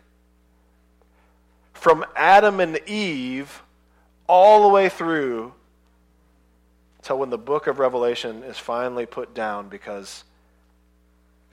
From 1.74 2.04
Adam 2.16 2.60
and 2.60 2.78
Eve 2.90 3.62
all 4.28 4.64
the 4.64 4.74
way 4.74 4.90
through 4.90 5.54
till 7.02 7.18
when 7.18 7.30
the 7.30 7.38
book 7.38 7.68
of 7.68 7.80
Revelation 7.80 8.44
is 8.44 8.58
finally 8.58 9.06
put 9.06 9.34
down 9.34 9.70
because 9.70 10.24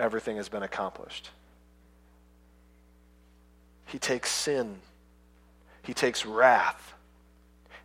everything 0.01 0.37
has 0.37 0.49
been 0.49 0.63
accomplished. 0.63 1.31
He 3.87 3.99
takes 3.99 4.31
sin, 4.31 4.79
he 5.83 5.95
takes 5.95 6.27
wrath, 6.27 6.95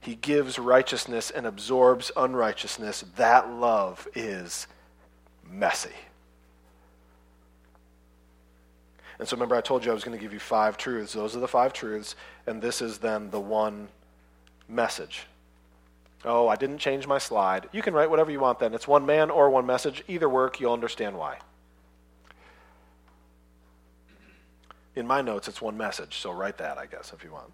he 0.01 0.15
gives 0.15 0.57
righteousness 0.57 1.29
and 1.29 1.45
absorbs 1.45 2.11
unrighteousness. 2.17 3.05
That 3.15 3.51
love 3.51 4.07
is 4.15 4.67
messy. 5.49 5.91
And 9.19 9.27
so 9.27 9.35
remember, 9.35 9.55
I 9.55 9.61
told 9.61 9.85
you 9.85 9.91
I 9.91 9.93
was 9.93 10.03
going 10.03 10.17
to 10.17 10.21
give 10.21 10.33
you 10.33 10.39
five 10.39 10.75
truths. 10.75 11.13
Those 11.13 11.35
are 11.35 11.39
the 11.39 11.47
five 11.47 11.71
truths, 11.71 12.15
and 12.47 12.59
this 12.59 12.81
is 12.81 12.97
then 12.97 13.29
the 13.29 13.39
one 13.39 13.87
message. 14.67 15.27
Oh, 16.25 16.47
I 16.47 16.55
didn't 16.55 16.79
change 16.79 17.05
my 17.05 17.19
slide. 17.19 17.69
You 17.71 17.83
can 17.83 17.93
write 17.93 18.09
whatever 18.09 18.31
you 18.31 18.39
want 18.39 18.57
then. 18.57 18.73
It's 18.73 18.87
one 18.87 19.05
man 19.05 19.29
or 19.29 19.51
one 19.51 19.67
message. 19.67 20.03
Either 20.07 20.27
work, 20.27 20.59
you'll 20.59 20.73
understand 20.73 21.15
why. 21.15 21.37
In 24.95 25.05
my 25.05 25.21
notes, 25.21 25.47
it's 25.47 25.61
one 25.61 25.77
message, 25.77 26.17
so 26.17 26.31
write 26.31 26.57
that, 26.57 26.79
I 26.79 26.87
guess, 26.87 27.13
if 27.13 27.23
you 27.23 27.31
want. 27.31 27.51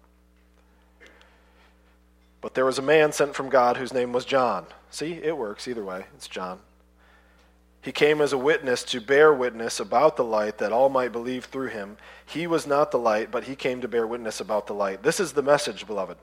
But 2.40 2.54
there 2.54 2.64
was 2.64 2.78
a 2.78 2.82
man 2.82 3.12
sent 3.12 3.34
from 3.34 3.48
God 3.48 3.76
whose 3.76 3.92
name 3.92 4.12
was 4.12 4.24
John. 4.24 4.66
See, 4.90 5.14
it 5.14 5.36
works 5.36 5.66
either 5.66 5.84
way. 5.84 6.04
It's 6.14 6.28
John. 6.28 6.60
He 7.80 7.92
came 7.92 8.20
as 8.20 8.32
a 8.32 8.38
witness 8.38 8.82
to 8.84 9.00
bear 9.00 9.32
witness 9.32 9.80
about 9.80 10.16
the 10.16 10.24
light 10.24 10.58
that 10.58 10.72
all 10.72 10.88
might 10.88 11.12
believe 11.12 11.46
through 11.46 11.68
him. 11.68 11.96
He 12.26 12.46
was 12.46 12.66
not 12.66 12.90
the 12.90 12.98
light, 12.98 13.30
but 13.30 13.44
he 13.44 13.56
came 13.56 13.80
to 13.80 13.88
bear 13.88 14.06
witness 14.06 14.40
about 14.40 14.66
the 14.66 14.74
light. 14.74 15.02
This 15.02 15.20
is 15.20 15.32
the 15.32 15.42
message, 15.42 15.86
beloved. 15.86 16.16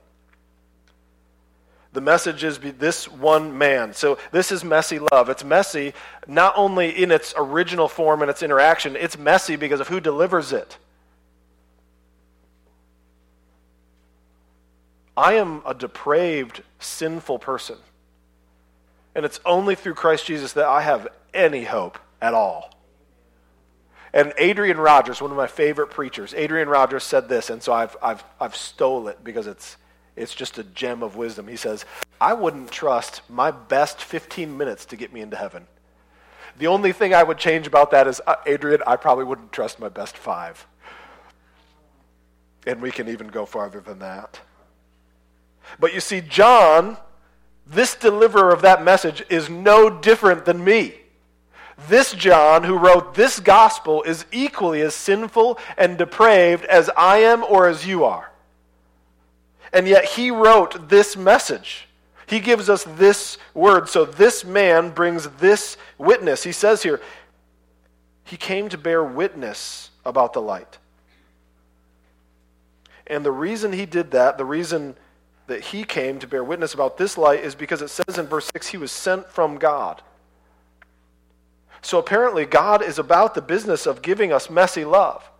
The 1.92 2.00
message 2.02 2.44
is 2.44 2.58
this 2.58 3.08
one 3.08 3.56
man. 3.56 3.94
So 3.94 4.18
this 4.30 4.52
is 4.52 4.62
messy 4.62 4.98
love. 4.98 5.30
It's 5.30 5.44
messy 5.44 5.94
not 6.26 6.52
only 6.54 6.90
in 6.90 7.10
its 7.10 7.32
original 7.38 7.88
form 7.88 8.20
and 8.20 8.30
its 8.30 8.42
interaction, 8.42 8.96
it's 8.96 9.16
messy 9.16 9.56
because 9.56 9.80
of 9.80 9.88
who 9.88 9.98
delivers 9.98 10.52
it. 10.52 10.76
I 15.16 15.34
am 15.34 15.62
a 15.64 15.74
depraved, 15.74 16.62
sinful 16.78 17.38
person. 17.38 17.78
And 19.14 19.24
it's 19.24 19.40
only 19.46 19.74
through 19.74 19.94
Christ 19.94 20.26
Jesus 20.26 20.52
that 20.52 20.66
I 20.66 20.82
have 20.82 21.08
any 21.32 21.64
hope 21.64 21.98
at 22.20 22.34
all. 22.34 22.70
And 24.12 24.32
Adrian 24.38 24.78
Rogers, 24.78 25.20
one 25.20 25.30
of 25.30 25.36
my 25.36 25.46
favorite 25.46 25.90
preachers, 25.90 26.34
Adrian 26.34 26.68
Rogers 26.68 27.04
said 27.04 27.28
this, 27.28 27.50
and 27.50 27.62
so 27.62 27.72
I've, 27.72 27.96
I've, 28.02 28.24
I've 28.40 28.56
stole 28.56 29.08
it 29.08 29.22
because 29.22 29.46
it's, 29.46 29.76
it's 30.16 30.34
just 30.34 30.58
a 30.58 30.64
gem 30.64 31.02
of 31.02 31.16
wisdom. 31.16 31.48
He 31.48 31.56
says, 31.56 31.84
I 32.20 32.32
wouldn't 32.32 32.70
trust 32.70 33.22
my 33.28 33.50
best 33.50 34.02
15 34.02 34.56
minutes 34.56 34.86
to 34.86 34.96
get 34.96 35.12
me 35.12 35.20
into 35.20 35.36
heaven. 35.36 35.66
The 36.58 36.66
only 36.68 36.92
thing 36.92 37.12
I 37.14 37.22
would 37.22 37.36
change 37.36 37.66
about 37.66 37.90
that 37.90 38.06
is, 38.06 38.20
uh, 38.26 38.36
Adrian, 38.46 38.82
I 38.86 38.96
probably 38.96 39.24
wouldn't 39.24 39.52
trust 39.52 39.78
my 39.78 39.90
best 39.90 40.16
five. 40.16 40.66
And 42.66 42.80
we 42.80 42.90
can 42.90 43.08
even 43.08 43.28
go 43.28 43.44
farther 43.44 43.80
than 43.80 43.98
that. 43.98 44.40
But 45.78 45.94
you 45.94 46.00
see, 46.00 46.20
John, 46.20 46.96
this 47.66 47.94
deliverer 47.94 48.52
of 48.52 48.62
that 48.62 48.82
message, 48.82 49.24
is 49.28 49.50
no 49.50 49.90
different 49.90 50.44
than 50.44 50.62
me. 50.62 50.94
This 51.88 52.12
John, 52.12 52.64
who 52.64 52.78
wrote 52.78 53.14
this 53.14 53.38
gospel, 53.38 54.02
is 54.02 54.24
equally 54.32 54.80
as 54.80 54.94
sinful 54.94 55.58
and 55.76 55.98
depraved 55.98 56.64
as 56.64 56.90
I 56.96 57.18
am 57.18 57.44
or 57.44 57.68
as 57.68 57.86
you 57.86 58.04
are. 58.04 58.32
And 59.72 59.86
yet 59.86 60.04
he 60.04 60.30
wrote 60.30 60.88
this 60.88 61.16
message. 61.16 61.86
He 62.26 62.40
gives 62.40 62.70
us 62.70 62.84
this 62.84 63.36
word. 63.52 63.88
So 63.88 64.04
this 64.04 64.44
man 64.44 64.90
brings 64.90 65.28
this 65.38 65.76
witness. 65.98 66.42
He 66.42 66.52
says 66.52 66.82
here, 66.82 67.00
he 68.24 68.36
came 68.36 68.68
to 68.70 68.78
bear 68.78 69.04
witness 69.04 69.90
about 70.04 70.32
the 70.32 70.40
light. 70.40 70.78
And 73.06 73.24
the 73.24 73.30
reason 73.30 73.72
he 73.72 73.86
did 73.86 74.10
that, 74.12 74.38
the 74.38 74.44
reason 74.44 74.96
that 75.46 75.64
he 75.66 75.84
came 75.84 76.18
to 76.18 76.26
bear 76.26 76.42
witness 76.42 76.74
about 76.74 76.98
this 76.98 77.16
light 77.16 77.44
is 77.44 77.54
because 77.54 77.82
it 77.82 77.88
says 77.88 78.18
in 78.18 78.26
verse 78.26 78.50
6 78.52 78.68
he 78.68 78.76
was 78.76 78.92
sent 78.92 79.30
from 79.30 79.58
God. 79.58 80.02
So 81.82 81.98
apparently, 81.98 82.46
God 82.46 82.82
is 82.82 82.98
about 82.98 83.34
the 83.34 83.42
business 83.42 83.86
of 83.86 84.02
giving 84.02 84.32
us 84.32 84.50
messy 84.50 84.84
love. 84.84 85.30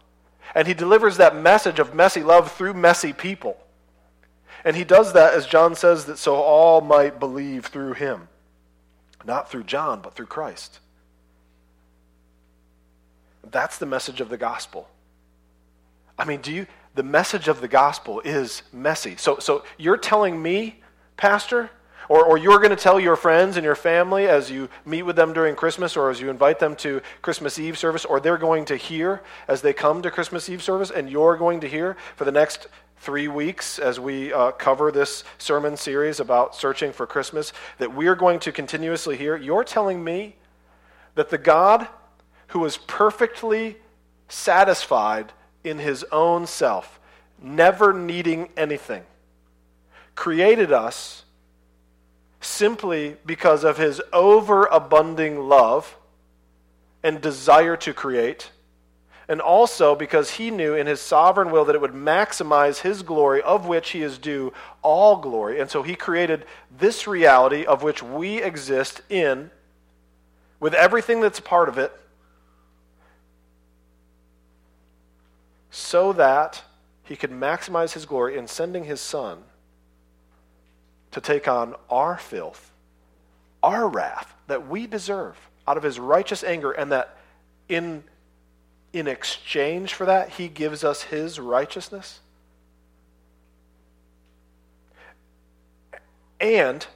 And 0.55 0.69
he 0.69 0.75
delivers 0.75 1.16
that 1.16 1.35
message 1.35 1.81
of 1.81 1.95
messy 1.95 2.23
love 2.23 2.53
through 2.53 2.75
messy 2.75 3.12
people. 3.12 3.57
And 4.64 4.77
he 4.77 4.85
does 4.85 5.12
that, 5.14 5.35
as 5.35 5.47
John 5.47 5.75
says, 5.75 6.05
that 6.05 6.19
so 6.19 6.37
all 6.37 6.81
might 6.81 7.19
believe 7.19 7.66
through 7.66 7.95
him. 7.95 8.29
Not 9.25 9.51
through 9.51 9.64
John, 9.64 10.01
but 10.01 10.14
through 10.14 10.27
Christ. 10.27 10.79
That's 13.51 13.79
the 13.79 13.87
message 13.87 14.21
of 14.21 14.29
the 14.29 14.37
gospel. 14.37 14.88
I 16.19 16.25
mean, 16.25 16.40
do 16.40 16.53
you, 16.53 16.66
the 16.97 17.05
message 17.05 17.47
of 17.47 17.61
the 17.61 17.69
gospel 17.69 18.21
is 18.25 18.63
messy. 18.73 19.15
So, 19.17 19.39
so 19.39 19.63
you're 19.79 19.97
telling 19.97 20.43
me, 20.43 20.81
Pastor, 21.17 21.71
Or, 22.09 22.25
or 22.25 22.39
you're 22.39 22.59
going 22.59 22.77
to 22.77 22.83
tell 22.83 23.01
your 23.01 23.17
friends 23.17 23.57
and 23.57 23.65
your 23.65 23.75
family 23.75 24.29
as 24.29 24.49
you 24.49 24.69
meet 24.85 25.03
with 25.03 25.17
them 25.17 25.33
during 25.33 25.57
Christmas 25.57 25.97
or 25.97 26.09
as 26.09 26.21
you 26.21 26.31
invite 26.31 26.59
them 26.61 26.77
to 26.77 27.01
Christmas 27.21 27.59
Eve 27.59 27.77
service, 27.77 28.05
or 28.05 28.21
they're 28.21 28.39
going 28.39 28.65
to 28.67 28.77
hear 28.77 29.23
as 29.49 29.61
they 29.61 29.73
come 29.73 30.03
to 30.03 30.11
Christmas 30.11 30.49
Eve 30.49 30.63
service, 30.63 30.93
and 30.93 31.11
you're 31.11 31.37
going 31.37 31.61
to 31.61 31.69
hear 31.69 31.97
for 32.15 32.25
the 32.25 32.31
next 32.31 32.69
three 32.99 33.27
weeks 33.29 33.81
as 33.81 33.99
we 33.99 34.33
uh, 34.33 34.53
cover 34.53 34.93
this 34.93 35.25
sermon 35.39 35.77
series 35.77 36.21
about 36.21 36.55
searching 36.55 36.93
for 36.93 37.07
Christmas 37.09 37.53
that 37.79 37.93
we're 37.93 38.17
going 38.17 38.39
to 38.41 38.53
continuously 38.53 39.17
hear. 39.17 39.37
You're 39.37 39.65
telling 39.65 40.05
me 40.05 40.37
that 41.17 41.31
the 41.31 41.39
God 41.39 41.89
who 42.53 42.65
is 42.65 42.79
perfectly 42.87 43.77
satisfied 44.29 45.33
in 45.67 45.79
his 45.79 46.05
own 46.13 46.47
self, 46.47 47.01
never 47.43 47.93
needing 47.93 48.49
anything, 48.57 49.03
created 50.15 50.73
us 50.73 51.25
simply 52.41 53.17
because 53.27 53.65
of 53.65 53.77
his 53.77 54.01
overabounding 54.13 55.49
love 55.49 55.97
and 57.03 57.21
desire 57.21 57.77
to 57.77 57.93
create, 57.93 58.51
and 59.29 59.41
also 59.41 59.97
because 59.97 60.31
he 60.31 60.51
knew 60.51 60.75
in 60.75 60.87
his 60.87 61.01
sovereign 61.01 61.51
will 61.51 61.65
that 61.65 61.75
it 61.75 61.81
would 61.81 61.93
maximize 61.93 62.81
his 62.81 63.03
glory, 63.03 63.43
of 63.43 63.67
which 63.67 63.91
he 63.91 64.03
is 64.03 64.19
due 64.19 64.53
all 64.83 65.17
glory. 65.17 65.61
And 65.61 65.69
so 65.69 65.83
he 65.83 65.97
created 65.97 66.45
this 66.79 67.09
reality 67.09 67.65
of 67.65 67.83
which 67.83 68.03
we 68.03 68.41
exist 68.41 69.03
in, 69.09 69.51
with 70.61 70.75
everything 70.75 71.21
that's 71.21 71.41
part 71.41 71.69
of 71.69 71.77
it, 71.77 71.93
so 75.77 76.11
that 76.15 76.62
he 77.03 77.15
could 77.17 77.31
maximize 77.31 77.93
his 77.93 78.07
glory 78.07 78.39
in 78.39 78.47
sending 78.47 78.85
his 78.85 78.99
son 78.99 79.43
to 81.11 81.21
take 81.21 81.47
on 81.47 81.75
our 81.91 82.17
filth, 82.17 82.73
our 83.62 83.87
wrath 83.87 84.33
that 84.47 84.67
we 84.67 84.87
deserve 84.87 85.37
out 85.69 85.77
of 85.77 85.83
his 85.83 86.01
righteous 86.01 86.43
anger, 86.43 86.73
and 86.73 86.93
that 86.93 87.19
in, 87.69 88.03
in 88.95 89.07
exchange 89.07 89.93
for 89.93 90.07
that, 90.07 90.31
he 90.31 90.49
gives 90.49 90.83
us 90.83 91.03
his 91.03 91.39
righteousness? 91.39 92.21
And 96.41 96.87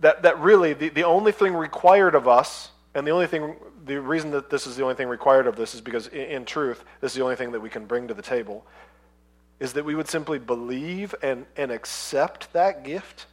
that, 0.00 0.20
that 0.22 0.38
really 0.38 0.74
the, 0.74 0.90
the 0.90 1.04
only 1.04 1.32
thing 1.32 1.54
required 1.54 2.14
of 2.14 2.28
us, 2.28 2.72
and 2.98 3.06
the 3.06 3.12
only 3.12 3.26
thing, 3.26 3.54
the 3.84 4.00
reason 4.00 4.30
that 4.32 4.50
this 4.50 4.66
is 4.66 4.76
the 4.76 4.82
only 4.82 4.94
thing 4.94 5.08
required 5.08 5.46
of 5.46 5.56
this 5.56 5.74
is 5.74 5.80
because 5.80 6.08
in, 6.08 6.20
in 6.20 6.44
truth, 6.44 6.84
this 7.00 7.12
is 7.12 7.16
the 7.16 7.22
only 7.22 7.36
thing 7.36 7.52
that 7.52 7.60
we 7.60 7.70
can 7.70 7.86
bring 7.86 8.08
to 8.08 8.14
the 8.14 8.22
table 8.22 8.66
is 9.60 9.72
that 9.72 9.84
we 9.84 9.94
would 9.94 10.08
simply 10.08 10.38
believe 10.38 11.14
and, 11.22 11.46
and 11.56 11.70
accept 11.70 12.52
that 12.52 12.84
gift. 12.84 13.26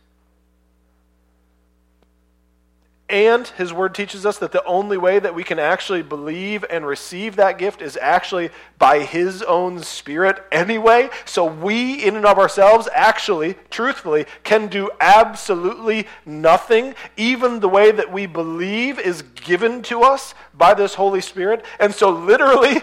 And 3.07 3.47
his 3.49 3.71
word 3.71 3.93
teaches 3.93 4.25
us 4.25 4.39
that 4.39 4.51
the 4.51 4.63
only 4.63 4.97
way 4.97 5.19
that 5.19 5.35
we 5.35 5.43
can 5.43 5.59
actually 5.59 6.01
believe 6.01 6.65
and 6.71 6.87
receive 6.87 7.35
that 7.35 7.59
gift 7.59 7.83
is 7.83 7.99
actually 8.01 8.49
by 8.79 9.01
his 9.01 9.43
own 9.43 9.83
spirit 9.83 10.43
anyway. 10.51 11.11
So 11.23 11.45
we, 11.45 12.03
in 12.03 12.15
and 12.15 12.25
of 12.25 12.39
ourselves, 12.39 12.89
actually, 12.95 13.57
truthfully, 13.69 14.25
can 14.43 14.67
do 14.67 14.89
absolutely 14.99 16.07
nothing. 16.25 16.95
Even 17.15 17.59
the 17.59 17.69
way 17.69 17.91
that 17.91 18.11
we 18.11 18.25
believe 18.25 18.97
is 18.97 19.21
given 19.21 19.83
to 19.83 20.01
us 20.01 20.33
by 20.55 20.73
this 20.73 20.95
Holy 20.95 21.21
Spirit. 21.21 21.63
And 21.79 21.93
so, 21.93 22.09
literally, 22.09 22.81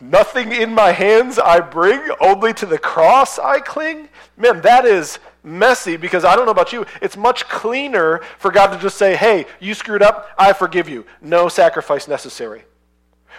Nothing 0.00 0.52
in 0.52 0.72
my 0.72 0.92
hands 0.92 1.40
I 1.40 1.58
bring, 1.58 2.00
only 2.20 2.54
to 2.54 2.66
the 2.66 2.78
cross 2.78 3.36
I 3.36 3.58
cling. 3.58 4.08
Man, 4.36 4.60
that 4.60 4.84
is 4.84 5.18
messy 5.42 5.96
because 5.96 6.24
I 6.24 6.36
don't 6.36 6.44
know 6.46 6.52
about 6.52 6.72
you. 6.72 6.86
It's 7.00 7.16
much 7.16 7.48
cleaner 7.48 8.20
for 8.38 8.50
God 8.50 8.68
to 8.68 8.78
just 8.78 8.96
say, 8.96 9.16
hey, 9.16 9.46
you 9.60 9.74
screwed 9.74 10.02
up, 10.02 10.30
I 10.38 10.52
forgive 10.52 10.88
you. 10.88 11.06
No 11.20 11.48
sacrifice 11.48 12.08
necessary. 12.08 12.64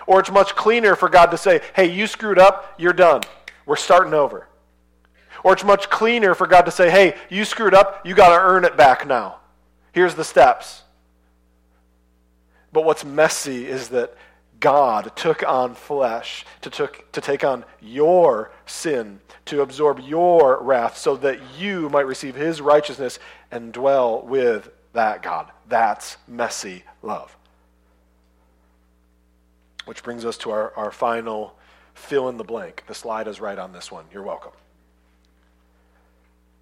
Or 0.07 0.19
it's 0.19 0.31
much 0.31 0.55
cleaner 0.55 0.95
for 0.95 1.09
God 1.09 1.27
to 1.27 1.37
say, 1.37 1.61
hey, 1.75 1.91
you 1.91 2.07
screwed 2.07 2.39
up, 2.39 2.75
you're 2.77 2.93
done. 2.93 3.21
We're 3.65 3.75
starting 3.75 4.13
over. 4.13 4.47
Or 5.43 5.53
it's 5.53 5.63
much 5.63 5.89
cleaner 5.89 6.33
for 6.33 6.47
God 6.47 6.63
to 6.63 6.71
say, 6.71 6.89
hey, 6.89 7.15
you 7.29 7.45
screwed 7.45 7.73
up, 7.73 8.05
you 8.05 8.15
got 8.15 8.29
to 8.29 8.41
earn 8.43 8.65
it 8.65 8.75
back 8.75 9.07
now. 9.07 9.37
Here's 9.91 10.15
the 10.15 10.23
steps. 10.23 10.83
But 12.71 12.83
what's 12.85 13.05
messy 13.05 13.65
is 13.67 13.89
that 13.89 14.15
God 14.59 15.15
took 15.15 15.47
on 15.47 15.75
flesh 15.75 16.45
to, 16.61 16.69
took, 16.69 17.11
to 17.11 17.21
take 17.21 17.43
on 17.43 17.65
your 17.79 18.51
sin, 18.65 19.19
to 19.45 19.61
absorb 19.61 19.99
your 19.99 20.61
wrath, 20.61 20.97
so 20.97 21.15
that 21.17 21.39
you 21.57 21.89
might 21.89 22.07
receive 22.07 22.35
his 22.35 22.61
righteousness 22.61 23.19
and 23.51 23.71
dwell 23.71 24.21
with 24.21 24.69
that 24.93 25.21
God. 25.21 25.51
That's 25.67 26.17
messy 26.27 26.83
love. 27.01 27.35
Which 29.85 30.03
brings 30.03 30.25
us 30.25 30.37
to 30.39 30.51
our, 30.51 30.73
our 30.75 30.91
final 30.91 31.55
fill 31.93 32.29
in 32.29 32.37
the 32.37 32.43
blank. 32.43 32.83
The 32.87 32.93
slide 32.93 33.27
is 33.27 33.39
right 33.39 33.57
on 33.57 33.71
this 33.71 33.91
one. 33.91 34.05
You're 34.11 34.23
welcome. 34.23 34.51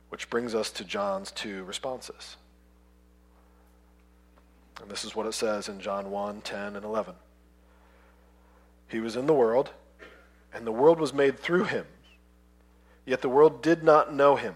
Which 0.10 0.30
brings 0.30 0.56
us 0.56 0.72
to 0.72 0.84
John's 0.84 1.32
two 1.32 1.64
responses. 1.64 2.38
And 4.82 4.90
this 4.90 5.04
is 5.04 5.16
what 5.16 5.26
it 5.26 5.34
says 5.34 5.68
in 5.68 5.80
John 5.80 6.12
1 6.12 6.42
10 6.42 6.76
and 6.76 6.86
11. 6.86 7.16
He 8.88 9.00
was 9.00 9.16
in 9.16 9.26
the 9.26 9.34
world, 9.34 9.72
and 10.54 10.66
the 10.66 10.72
world 10.72 11.00
was 11.00 11.14
made 11.14 11.40
through 11.40 11.66
him. 11.66 11.86
Yet 13.06 13.22
the 13.22 13.30
world 13.30 13.62
did 13.62 13.84
not 13.84 14.14
know 14.14 14.36
him. 14.36 14.56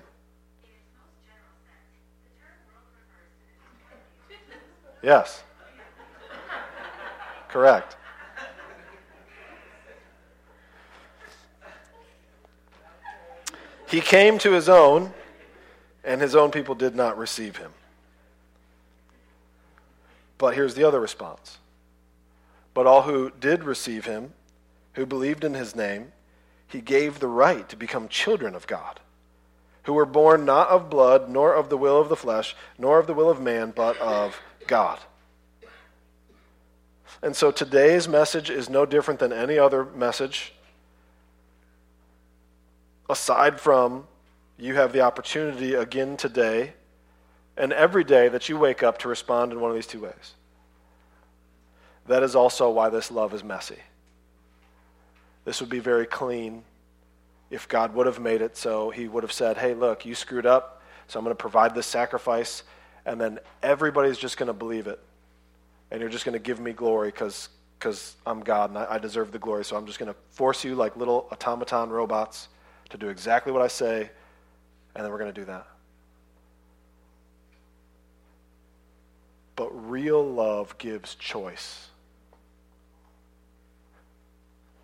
Yes. 5.01 5.43
Correct. 7.47 7.97
He 13.89 13.99
came 13.99 14.37
to 14.39 14.51
his 14.51 14.69
own, 14.69 15.13
and 16.05 16.21
his 16.21 16.35
own 16.35 16.51
people 16.51 16.75
did 16.75 16.95
not 16.95 17.17
receive 17.17 17.57
him. 17.57 17.71
But 20.37 20.55
here's 20.55 20.75
the 20.75 20.85
other 20.85 20.99
response 20.99 21.59
but 22.73 22.87
all 22.87 23.03
who 23.03 23.31
did 23.39 23.63
receive 23.63 24.05
him, 24.05 24.33
who 24.93 25.05
believed 25.05 25.43
in 25.43 25.53
his 25.53 25.75
name, 25.75 26.11
he 26.67 26.81
gave 26.81 27.19
the 27.19 27.27
right 27.27 27.67
to 27.69 27.75
become 27.75 28.07
children 28.07 28.55
of 28.55 28.67
God, 28.67 28.99
who 29.83 29.93
were 29.93 30.05
born 30.05 30.45
not 30.45 30.69
of 30.69 30.89
blood, 30.89 31.29
nor 31.29 31.53
of 31.53 31.69
the 31.69 31.77
will 31.77 31.99
of 31.99 32.09
the 32.09 32.15
flesh, 32.15 32.55
nor 32.77 32.99
of 32.99 33.07
the 33.07 33.13
will 33.13 33.29
of 33.29 33.41
man, 33.41 33.73
but 33.75 33.97
of 33.99 34.39
God. 34.67 34.99
And 37.21 37.35
so 37.35 37.51
today's 37.51 38.07
message 38.07 38.49
is 38.49 38.69
no 38.69 38.85
different 38.85 39.19
than 39.19 39.33
any 39.33 39.59
other 39.59 39.85
message, 39.85 40.53
aside 43.09 43.59
from 43.59 44.07
you 44.57 44.75
have 44.75 44.93
the 44.93 45.01
opportunity 45.01 45.73
again 45.73 46.15
today 46.15 46.73
and 47.57 47.73
every 47.73 48.03
day 48.03 48.29
that 48.29 48.47
you 48.47 48.57
wake 48.57 48.81
up 48.81 48.97
to 48.99 49.09
respond 49.09 49.51
in 49.51 49.59
one 49.59 49.69
of 49.69 49.75
these 49.75 49.87
two 49.87 50.01
ways. 50.01 50.35
That 52.11 52.23
is 52.23 52.35
also 52.35 52.69
why 52.69 52.89
this 52.89 53.09
love 53.09 53.33
is 53.33 53.41
messy. 53.41 53.77
This 55.45 55.61
would 55.61 55.69
be 55.69 55.79
very 55.79 56.05
clean 56.05 56.63
if 57.49 57.69
God 57.69 57.95
would 57.95 58.05
have 58.05 58.19
made 58.19 58.41
it 58.41 58.57
so 58.57 58.89
he 58.89 59.07
would 59.07 59.23
have 59.23 59.31
said, 59.31 59.57
hey, 59.57 59.73
look, 59.73 60.05
you 60.05 60.13
screwed 60.13 60.45
up, 60.45 60.81
so 61.07 61.17
I'm 61.17 61.23
going 61.23 61.31
to 61.31 61.41
provide 61.41 61.73
this 61.73 61.87
sacrifice, 61.87 62.63
and 63.05 63.19
then 63.19 63.39
everybody's 63.63 64.17
just 64.17 64.35
going 64.35 64.47
to 64.47 64.53
believe 64.53 64.87
it. 64.87 64.99
And 65.89 66.01
you're 66.01 66.09
just 66.09 66.25
going 66.25 66.33
to 66.33 66.39
give 66.39 66.59
me 66.59 66.73
glory 66.73 67.11
because 67.11 67.47
I'm 68.27 68.41
God 68.41 68.71
and 68.71 68.79
I, 68.79 68.95
I, 68.95 68.97
deserve 68.97 69.31
the 69.31 69.39
glory. 69.39 69.63
So 69.63 69.77
I'm 69.77 69.85
just 69.85 69.97
going 69.97 70.11
to 70.11 70.19
force 70.31 70.65
you 70.65 70.75
like 70.75 70.97
little 70.97 71.29
automaton 71.31 71.91
robots 71.91 72.49
to 72.89 72.97
do 72.97 73.07
exactly 73.07 73.53
what 73.53 73.61
I 73.61 73.69
say, 73.69 74.09
and 74.95 75.05
then 75.05 75.09
we're 75.13 75.17
going 75.17 75.33
to 75.33 75.39
do 75.39 75.45
that. 75.45 75.65
But 79.55 79.69
real 79.89 80.21
love 80.21 80.77
gives 80.77 81.15
choice. 81.15 81.87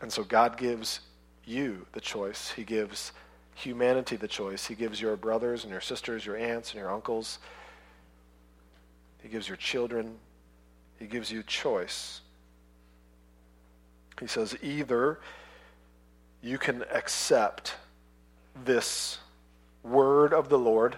And 0.02 0.12
so 0.12 0.24
God 0.24 0.58
gives 0.58 1.00
you 1.46 1.86
the 1.94 2.02
choice. 2.02 2.52
He 2.52 2.64
gives 2.64 3.14
humanity 3.56 4.16
the 4.16 4.28
choice. 4.28 4.68
He 4.68 4.76
gives 4.76 5.02
your 5.02 5.16
brothers 5.16 5.64
and 5.64 5.72
your 5.72 5.82
sisters, 5.82 6.26
your 6.26 6.38
aunts 6.38 6.72
and 6.72 6.80
your 6.80 6.92
uncles. 6.92 7.40
He 9.22 9.30
gives 9.30 9.48
your 9.48 9.58
children. 9.58 10.18
He 11.00 11.08
gives 11.08 11.32
you 11.32 11.42
choice. 11.44 12.22
He 14.20 14.28
says 14.28 14.56
either 14.62 15.20
you 16.42 16.58
can 16.58 16.84
accept 16.92 17.76
this 18.66 19.20
word 19.84 20.34
of 20.34 20.50
the 20.50 20.58
Lord 20.58 20.98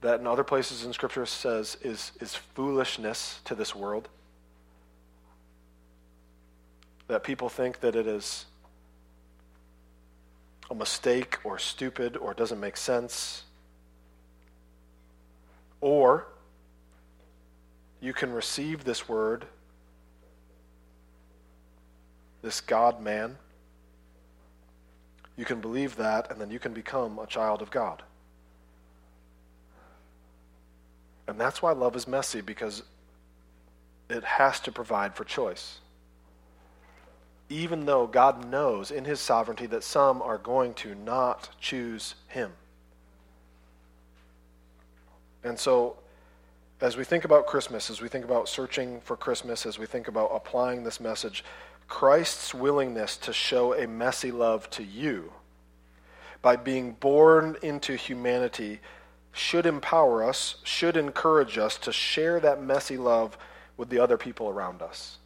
that 0.00 0.20
in 0.20 0.26
other 0.26 0.44
places 0.44 0.84
in 0.84 0.92
Scripture 0.92 1.26
says 1.26 1.78
is, 1.82 2.12
is 2.20 2.34
foolishness 2.34 3.40
to 3.44 3.54
this 3.54 3.74
world 3.74 4.08
that 7.08 7.22
people 7.22 7.48
think 7.48 7.80
that 7.80 7.94
it 7.94 8.06
is 8.06 8.46
a 10.70 10.74
mistake 10.74 11.38
or 11.44 11.58
stupid 11.58 12.16
or 12.16 12.34
doesn't 12.34 12.60
make 12.60 12.76
sense. 12.76 13.44
Or 15.80 16.26
you 18.00 18.12
can 18.12 18.32
receive 18.32 18.84
this 18.84 19.08
word, 19.08 19.44
this 22.42 22.60
God 22.60 23.02
man. 23.02 23.36
You 25.36 25.44
can 25.44 25.60
believe 25.60 25.96
that, 25.96 26.30
and 26.30 26.40
then 26.40 26.50
you 26.50 26.58
can 26.58 26.72
become 26.72 27.18
a 27.18 27.26
child 27.26 27.60
of 27.60 27.70
God. 27.70 28.02
And 31.26 31.40
that's 31.40 31.60
why 31.60 31.72
love 31.72 31.96
is 31.96 32.06
messy, 32.06 32.40
because 32.40 32.82
it 34.08 34.22
has 34.22 34.60
to 34.60 34.72
provide 34.72 35.14
for 35.16 35.24
choice. 35.24 35.80
Even 37.48 37.86
though 37.86 38.06
God 38.06 38.48
knows 38.50 38.90
in 38.90 39.04
his 39.04 39.20
sovereignty 39.20 39.66
that 39.66 39.84
some 39.84 40.22
are 40.22 40.38
going 40.38 40.74
to 40.74 40.94
not 40.94 41.50
choose 41.60 42.14
him. 42.28 42.52
And 45.42 45.58
so, 45.58 45.96
as 46.80 46.96
we 46.96 47.04
think 47.04 47.24
about 47.24 47.46
Christmas, 47.46 47.90
as 47.90 48.00
we 48.00 48.08
think 48.08 48.24
about 48.24 48.48
searching 48.48 49.00
for 49.02 49.16
Christmas, 49.16 49.66
as 49.66 49.78
we 49.78 49.86
think 49.86 50.08
about 50.08 50.30
applying 50.34 50.84
this 50.84 51.00
message, 51.00 51.44
Christ's 51.86 52.54
willingness 52.54 53.16
to 53.18 53.32
show 53.32 53.74
a 53.74 53.86
messy 53.86 54.32
love 54.32 54.68
to 54.70 54.82
you 54.82 55.32
by 56.42 56.56
being 56.56 56.92
born 56.92 57.56
into 57.62 57.94
humanity 57.94 58.80
should 59.32 59.66
empower 59.66 60.22
us, 60.22 60.56
should 60.62 60.96
encourage 60.96 61.58
us 61.58 61.76
to 61.78 61.92
share 61.92 62.38
that 62.40 62.62
messy 62.62 62.96
love 62.96 63.36
with 63.76 63.88
the 63.88 63.98
other 63.98 64.16
people 64.16 64.48
around 64.48 64.80
us. 64.80 65.18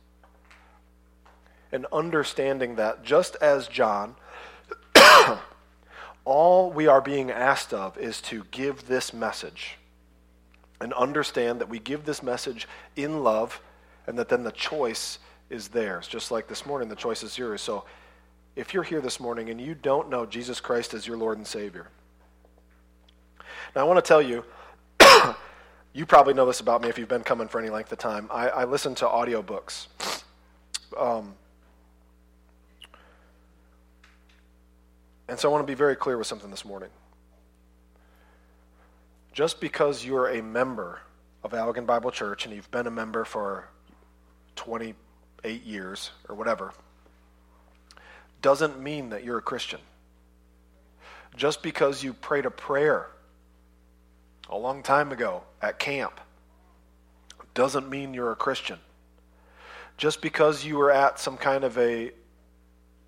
And 1.72 1.86
understanding 1.92 2.76
that 2.76 3.04
just 3.04 3.36
as 3.36 3.68
John, 3.68 4.16
all 6.24 6.70
we 6.70 6.86
are 6.86 7.00
being 7.00 7.30
asked 7.30 7.74
of 7.74 7.96
is 7.98 8.20
to 8.22 8.44
give 8.50 8.86
this 8.88 9.12
message 9.12 9.76
and 10.80 10.92
understand 10.94 11.60
that 11.60 11.68
we 11.68 11.78
give 11.78 12.04
this 12.04 12.22
message 12.22 12.68
in 12.96 13.22
love 13.22 13.60
and 14.06 14.18
that 14.18 14.28
then 14.28 14.44
the 14.44 14.52
choice 14.52 15.18
is 15.50 15.68
theirs. 15.68 16.08
Just 16.08 16.30
like 16.30 16.46
this 16.46 16.64
morning, 16.64 16.88
the 16.88 16.96
choice 16.96 17.22
is 17.22 17.36
yours. 17.36 17.60
So 17.60 17.84
if 18.56 18.72
you're 18.72 18.82
here 18.82 19.00
this 19.00 19.20
morning 19.20 19.50
and 19.50 19.60
you 19.60 19.74
don't 19.74 20.08
know 20.08 20.24
Jesus 20.24 20.60
Christ 20.60 20.94
as 20.94 21.06
your 21.06 21.16
Lord 21.16 21.38
and 21.38 21.46
Savior, 21.46 21.88
now, 23.74 23.82
I 23.82 23.84
want 23.84 24.02
to 24.02 24.08
tell 24.08 24.22
you, 24.22 24.44
you 25.92 26.06
probably 26.06 26.34
know 26.34 26.46
this 26.46 26.60
about 26.60 26.82
me 26.82 26.88
if 26.88 26.98
you've 26.98 27.08
been 27.08 27.22
coming 27.22 27.48
for 27.48 27.60
any 27.60 27.70
length 27.70 27.92
of 27.92 27.98
time. 27.98 28.28
I, 28.30 28.48
I 28.48 28.64
listen 28.64 28.94
to 28.96 29.06
audiobooks. 29.06 29.88
Um, 30.98 31.34
and 35.28 35.38
so 35.38 35.48
I 35.48 35.52
want 35.52 35.66
to 35.66 35.70
be 35.70 35.76
very 35.76 35.96
clear 35.96 36.16
with 36.16 36.26
something 36.26 36.50
this 36.50 36.64
morning. 36.64 36.88
Just 39.32 39.60
because 39.60 40.04
you're 40.04 40.28
a 40.28 40.42
member 40.42 41.00
of 41.44 41.52
Allegan 41.52 41.86
Bible 41.86 42.10
Church 42.10 42.44
and 42.44 42.54
you've 42.54 42.70
been 42.70 42.86
a 42.86 42.90
member 42.90 43.24
for 43.24 43.68
28 44.56 45.64
years 45.64 46.10
or 46.28 46.34
whatever, 46.34 46.72
doesn't 48.42 48.80
mean 48.80 49.10
that 49.10 49.24
you're 49.24 49.38
a 49.38 49.42
Christian. 49.42 49.80
Just 51.36 51.62
because 51.62 52.02
you 52.02 52.14
prayed 52.14 52.46
a 52.46 52.50
prayer 52.50 53.08
a 54.48 54.56
long 54.56 54.82
time 54.82 55.12
ago 55.12 55.42
at 55.60 55.78
camp 55.78 56.20
doesn't 57.54 57.88
mean 57.88 58.14
you're 58.14 58.32
a 58.32 58.36
Christian. 58.36 58.78
Just 59.96 60.22
because 60.22 60.64
you 60.64 60.76
were 60.76 60.90
at 60.90 61.18
some 61.18 61.36
kind 61.36 61.64
of 61.64 61.76
a 61.76 62.12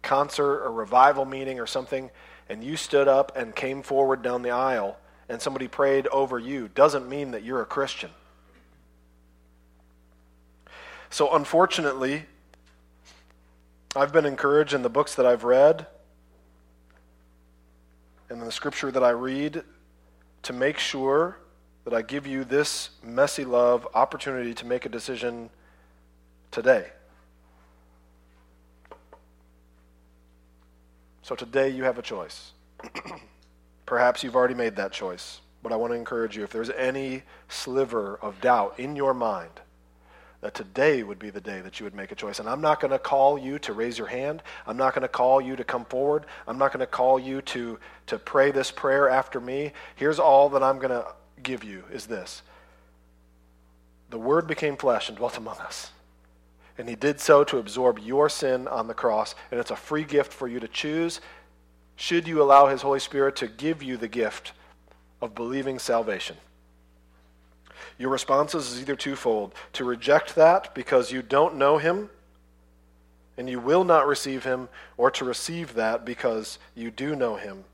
concert 0.02 0.62
or 0.62 0.72
revival 0.72 1.24
meeting 1.24 1.60
or 1.60 1.66
something 1.66 2.10
and 2.48 2.64
you 2.64 2.76
stood 2.76 3.06
up 3.06 3.36
and 3.36 3.54
came 3.54 3.82
forward 3.82 4.22
down 4.22 4.42
the 4.42 4.50
aisle 4.50 4.98
and 5.28 5.40
somebody 5.40 5.68
prayed 5.68 6.08
over 6.08 6.38
you 6.38 6.68
doesn't 6.74 7.08
mean 7.08 7.30
that 7.30 7.44
you're 7.44 7.62
a 7.62 7.66
Christian. 7.66 8.10
So, 11.08 11.34
unfortunately, 11.34 12.24
I've 13.94 14.12
been 14.12 14.26
encouraged 14.26 14.74
in 14.74 14.82
the 14.82 14.88
books 14.88 15.14
that 15.14 15.26
I've 15.26 15.44
read 15.44 15.86
and 18.28 18.40
in 18.40 18.44
the 18.44 18.52
scripture 18.52 18.90
that 18.90 19.02
I 19.02 19.10
read 19.10 19.62
to 20.42 20.52
make 20.52 20.78
sure 20.78 21.38
that 21.84 21.94
I 21.94 22.02
give 22.02 22.26
you 22.26 22.44
this 22.44 22.90
messy 23.02 23.44
love 23.44 23.86
opportunity 23.94 24.54
to 24.54 24.66
make 24.66 24.86
a 24.86 24.88
decision 24.88 25.50
today. 26.50 26.90
So 31.30 31.36
today 31.36 31.68
you 31.68 31.84
have 31.84 31.96
a 31.96 32.02
choice. 32.02 32.50
Perhaps 33.86 34.24
you've 34.24 34.34
already 34.34 34.54
made 34.54 34.74
that 34.74 34.90
choice, 34.90 35.40
but 35.62 35.70
I 35.70 35.76
want 35.76 35.92
to 35.92 35.96
encourage 35.96 36.36
you 36.36 36.42
if 36.42 36.50
there's 36.50 36.70
any 36.70 37.22
sliver 37.48 38.18
of 38.20 38.40
doubt 38.40 38.80
in 38.80 38.96
your 38.96 39.14
mind, 39.14 39.52
that 40.40 40.54
today 40.54 41.04
would 41.04 41.20
be 41.20 41.30
the 41.30 41.40
day 41.40 41.60
that 41.60 41.78
you 41.78 41.84
would 41.84 41.94
make 41.94 42.10
a 42.10 42.16
choice. 42.16 42.40
And 42.40 42.48
I'm 42.48 42.60
not 42.60 42.80
going 42.80 42.90
to 42.90 42.98
call 42.98 43.38
you 43.38 43.60
to 43.60 43.72
raise 43.72 43.96
your 43.96 44.08
hand. 44.08 44.42
I'm 44.66 44.76
not 44.76 44.92
going 44.92 45.02
to 45.02 45.08
call 45.08 45.40
you 45.40 45.54
to 45.54 45.62
come 45.62 45.84
forward. 45.84 46.26
I'm 46.48 46.58
not 46.58 46.72
going 46.72 46.80
to 46.80 46.86
call 46.90 47.20
you 47.20 47.42
to, 47.42 47.78
to 48.06 48.18
pray 48.18 48.50
this 48.50 48.72
prayer 48.72 49.08
after 49.08 49.40
me. 49.40 49.70
Here's 49.94 50.18
all 50.18 50.48
that 50.48 50.64
I'm 50.64 50.78
going 50.78 50.90
to 50.90 51.06
give 51.44 51.62
you 51.62 51.84
is 51.92 52.06
this 52.06 52.42
The 54.10 54.18
Word 54.18 54.48
became 54.48 54.76
flesh 54.76 55.08
and 55.08 55.16
dwelt 55.16 55.36
among 55.36 55.58
us. 55.58 55.92
And 56.80 56.88
he 56.88 56.94
did 56.94 57.20
so 57.20 57.44
to 57.44 57.58
absorb 57.58 57.98
your 57.98 58.30
sin 58.30 58.66
on 58.66 58.86
the 58.86 58.94
cross. 58.94 59.34
And 59.50 59.60
it's 59.60 59.70
a 59.70 59.76
free 59.76 60.02
gift 60.02 60.32
for 60.32 60.48
you 60.48 60.58
to 60.60 60.66
choose. 60.66 61.20
Should 61.94 62.26
you 62.26 62.42
allow 62.42 62.68
his 62.68 62.80
Holy 62.80 63.00
Spirit 63.00 63.36
to 63.36 63.48
give 63.48 63.82
you 63.82 63.98
the 63.98 64.08
gift 64.08 64.54
of 65.20 65.34
believing 65.34 65.78
salvation? 65.78 66.38
Your 67.98 68.08
responses 68.08 68.72
is 68.72 68.80
either 68.80 68.96
twofold 68.96 69.54
to 69.74 69.84
reject 69.84 70.34
that 70.36 70.74
because 70.74 71.12
you 71.12 71.20
don't 71.20 71.56
know 71.56 71.76
him 71.76 72.08
and 73.36 73.50
you 73.50 73.60
will 73.60 73.84
not 73.84 74.06
receive 74.06 74.44
him, 74.44 74.70
or 74.96 75.10
to 75.10 75.24
receive 75.26 75.74
that 75.74 76.06
because 76.06 76.58
you 76.74 76.90
do 76.90 77.14
know 77.14 77.36
him 77.36 77.64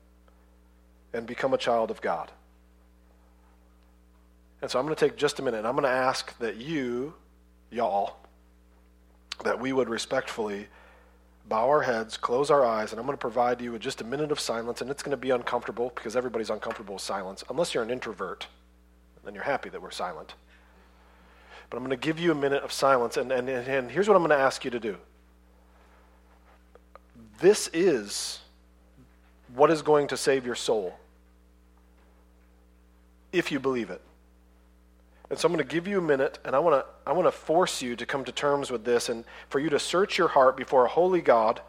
and 1.13 1.25
become 1.25 1.53
a 1.53 1.57
child 1.57 1.91
of 1.91 2.01
God. 2.01 2.29
And 4.61 4.69
so 4.69 4.79
I'm 4.79 4.85
going 4.85 4.97
to 4.97 5.07
take 5.07 5.15
just 5.15 5.39
a 5.39 5.41
minute 5.41 5.59
and 5.59 5.67
I'm 5.67 5.75
going 5.75 5.83
to 5.83 5.89
ask 5.89 6.37
that 6.39 6.57
you, 6.57 7.13
y'all, 7.71 8.17
that 9.43 9.59
we 9.59 9.73
would 9.73 9.89
respectfully 9.89 10.67
bow 11.47 11.67
our 11.69 11.81
heads, 11.81 12.17
close 12.17 12.51
our 12.51 12.65
eyes, 12.65 12.91
and 12.91 12.99
I'm 12.99 13.05
going 13.05 13.17
to 13.17 13.21
provide 13.21 13.61
you 13.61 13.71
with 13.71 13.81
just 13.81 14.01
a 14.01 14.03
minute 14.03 14.31
of 14.31 14.39
silence. 14.39 14.81
And 14.81 14.89
it's 14.89 15.01
going 15.01 15.11
to 15.11 15.17
be 15.17 15.29
uncomfortable 15.29 15.91
because 15.95 16.15
everybody's 16.15 16.49
uncomfortable 16.49 16.95
with 16.95 17.03
silence, 17.03 17.43
unless 17.49 17.73
you're 17.73 17.83
an 17.83 17.91
introvert 17.91 18.47
then 19.27 19.35
you're 19.35 19.43
happy 19.43 19.67
that 19.67 19.81
we're 19.81 19.91
silent. 19.91 20.35
But 21.69 21.75
I'm 21.75 21.83
going 21.83 21.89
to 21.89 22.01
give 22.01 22.17
you 22.17 22.31
a 22.31 22.35
minute 22.35 22.63
of 22.63 22.71
silence, 22.71 23.17
and, 23.17 23.29
and, 23.29 23.49
and 23.49 23.91
here's 23.91 24.07
what 24.07 24.15
I'm 24.15 24.21
going 24.21 24.29
to 24.29 24.41
ask 24.41 24.63
you 24.63 24.71
to 24.71 24.79
do. 24.79 24.95
This 27.41 27.69
is 27.73 28.39
what 29.53 29.69
is 29.69 29.81
going 29.81 30.07
to 30.07 30.17
save 30.17 30.45
your 30.45 30.55
soul 30.55 30.97
if 33.33 33.51
you 33.51 33.59
believe 33.59 33.89
it. 33.89 34.01
And 35.29 35.37
so 35.37 35.47
I'm 35.47 35.53
going 35.53 35.65
to 35.65 35.73
give 35.73 35.87
you 35.87 35.97
a 35.97 36.01
minute, 36.01 36.39
and 36.45 36.55
I 36.55 36.59
want 36.59 36.81
to, 36.81 37.09
I 37.09 37.13
want 37.13 37.27
to 37.27 37.31
force 37.31 37.81
you 37.81 37.95
to 37.97 38.05
come 38.05 38.23
to 38.25 38.31
terms 38.31 38.71
with 38.71 38.85
this 38.85 39.09
and 39.09 39.25
for 39.49 39.59
you 39.59 39.69
to 39.69 39.79
search 39.79 40.17
your 40.17 40.29
heart 40.29 40.55
before 40.55 40.85
a 40.85 40.87
holy 40.87 41.21
God 41.21 41.61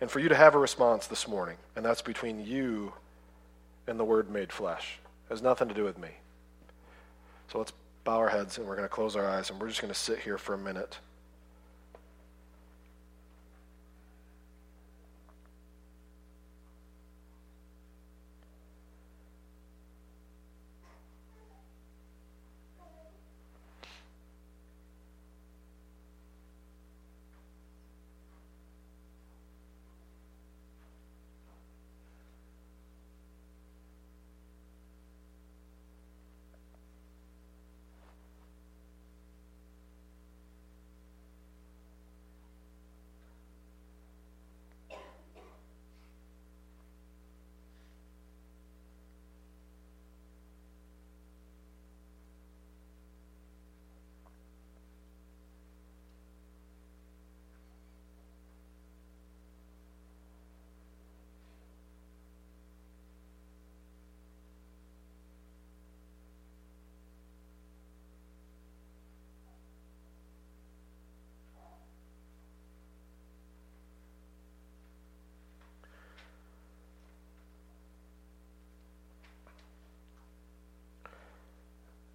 and 0.00 0.10
for 0.10 0.20
you 0.20 0.28
to 0.28 0.36
have 0.36 0.54
a 0.54 0.58
response 0.58 1.08
this 1.08 1.26
morning. 1.26 1.56
And 1.74 1.84
that's 1.84 2.02
between 2.02 2.44
you 2.44 2.92
and 3.88 3.98
the 3.98 4.04
Word 4.04 4.30
made 4.30 4.52
flesh. 4.52 5.00
It 5.28 5.32
has 5.32 5.42
nothing 5.42 5.68
to 5.68 5.74
do 5.74 5.82
with 5.82 5.98
me. 5.98 6.10
So 7.50 7.58
let's 7.58 7.72
bow 8.04 8.18
our 8.18 8.28
heads 8.28 8.58
and 8.58 8.66
we're 8.66 8.76
going 8.76 8.88
to 8.88 8.94
close 8.94 9.16
our 9.16 9.28
eyes 9.28 9.50
and 9.50 9.60
we're 9.60 9.68
just 9.68 9.80
going 9.80 9.92
to 9.92 9.98
sit 9.98 10.20
here 10.20 10.38
for 10.38 10.54
a 10.54 10.58
minute. 10.58 10.98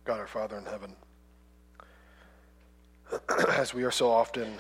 God 0.05 0.19
our 0.19 0.27
Father 0.27 0.57
in 0.57 0.65
heaven, 0.65 0.93
as 3.57 3.73
we 3.73 3.83
are 3.83 3.91
so 3.91 4.11
often 4.11 4.59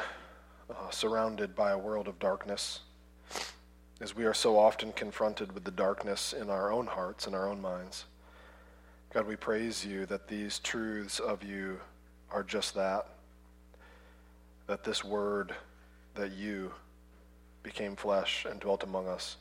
uh, 0.69 0.89
surrounded 0.89 1.53
by 1.53 1.71
a 1.71 1.77
world 1.77 2.07
of 2.07 2.17
darkness, 2.17 2.79
as 3.99 4.15
we 4.15 4.23
are 4.23 4.33
so 4.33 4.57
often 4.57 4.93
confronted 4.93 5.51
with 5.51 5.65
the 5.65 5.71
darkness 5.71 6.31
in 6.31 6.49
our 6.49 6.71
own 6.71 6.87
hearts 6.87 7.27
and 7.27 7.35
our 7.35 7.49
own 7.49 7.59
minds, 7.59 8.05
God, 9.13 9.27
we 9.27 9.35
praise 9.35 9.85
you 9.85 10.05
that 10.05 10.29
these 10.29 10.59
truths 10.59 11.19
of 11.19 11.43
you 11.43 11.77
are 12.31 12.43
just 12.43 12.73
that. 12.75 13.07
That 14.67 14.85
this 14.85 15.03
word, 15.03 15.53
that 16.15 16.31
you 16.31 16.71
became 17.63 17.97
flesh 17.97 18.45
and 18.49 18.61
dwelt 18.61 18.83
among 18.83 19.09
us. 19.09 19.35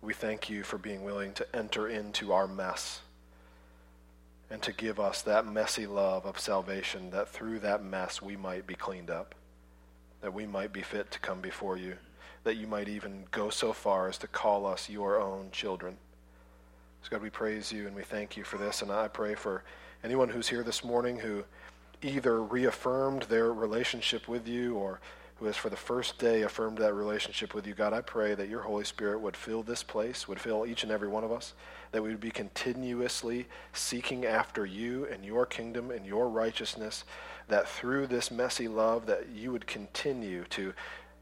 We 0.00 0.12
thank 0.12 0.50
you 0.50 0.64
for 0.64 0.76
being 0.76 1.04
willing 1.04 1.34
to 1.34 1.46
enter 1.54 1.88
into 1.88 2.32
our 2.32 2.48
mess 2.48 3.02
and 4.52 4.60
to 4.60 4.72
give 4.72 5.00
us 5.00 5.22
that 5.22 5.46
messy 5.46 5.86
love 5.86 6.26
of 6.26 6.38
salvation 6.38 7.08
that 7.08 7.26
through 7.26 7.58
that 7.58 7.82
mess 7.82 8.20
we 8.20 8.36
might 8.36 8.66
be 8.66 8.74
cleaned 8.74 9.08
up, 9.08 9.34
that 10.20 10.34
we 10.34 10.44
might 10.44 10.74
be 10.74 10.82
fit 10.82 11.10
to 11.10 11.18
come 11.20 11.40
before 11.40 11.78
you, 11.78 11.96
that 12.44 12.58
you 12.58 12.66
might 12.66 12.86
even 12.86 13.24
go 13.30 13.48
so 13.48 13.72
far 13.72 14.10
as 14.10 14.18
to 14.18 14.26
call 14.26 14.66
us 14.66 14.90
your 14.90 15.18
own 15.18 15.48
children. 15.52 15.96
So, 17.02 17.08
God, 17.08 17.22
we 17.22 17.30
praise 17.30 17.72
you 17.72 17.86
and 17.86 17.96
we 17.96 18.02
thank 18.02 18.36
you 18.36 18.44
for 18.44 18.58
this. 18.58 18.82
And 18.82 18.92
I 18.92 19.08
pray 19.08 19.34
for 19.34 19.64
anyone 20.04 20.28
who's 20.28 20.48
here 20.48 20.62
this 20.62 20.84
morning 20.84 21.18
who 21.18 21.44
either 22.02 22.42
reaffirmed 22.42 23.22
their 23.22 23.54
relationship 23.54 24.28
with 24.28 24.46
you 24.46 24.74
or 24.74 25.00
who 25.42 25.48
has 25.48 25.56
for 25.56 25.70
the 25.70 25.76
first 25.76 26.18
day 26.18 26.42
affirmed 26.42 26.78
that 26.78 26.94
relationship 26.94 27.52
with 27.52 27.66
you, 27.66 27.74
God, 27.74 27.92
I 27.92 28.00
pray 28.00 28.36
that 28.36 28.48
your 28.48 28.60
Holy 28.60 28.84
Spirit 28.84 29.20
would 29.20 29.36
fill 29.36 29.64
this 29.64 29.82
place, 29.82 30.28
would 30.28 30.38
fill 30.38 30.64
each 30.64 30.84
and 30.84 30.92
every 30.92 31.08
one 31.08 31.24
of 31.24 31.32
us, 31.32 31.54
that 31.90 32.00
we 32.00 32.10
would 32.10 32.20
be 32.20 32.30
continuously 32.30 33.48
seeking 33.72 34.24
after 34.24 34.64
you 34.64 35.08
and 35.10 35.24
your 35.24 35.44
kingdom 35.44 35.90
and 35.90 36.06
your 36.06 36.28
righteousness, 36.28 37.02
that 37.48 37.68
through 37.68 38.06
this 38.06 38.30
messy 38.30 38.68
love 38.68 39.04
that 39.06 39.30
you 39.30 39.50
would 39.50 39.66
continue 39.66 40.44
to 40.50 40.72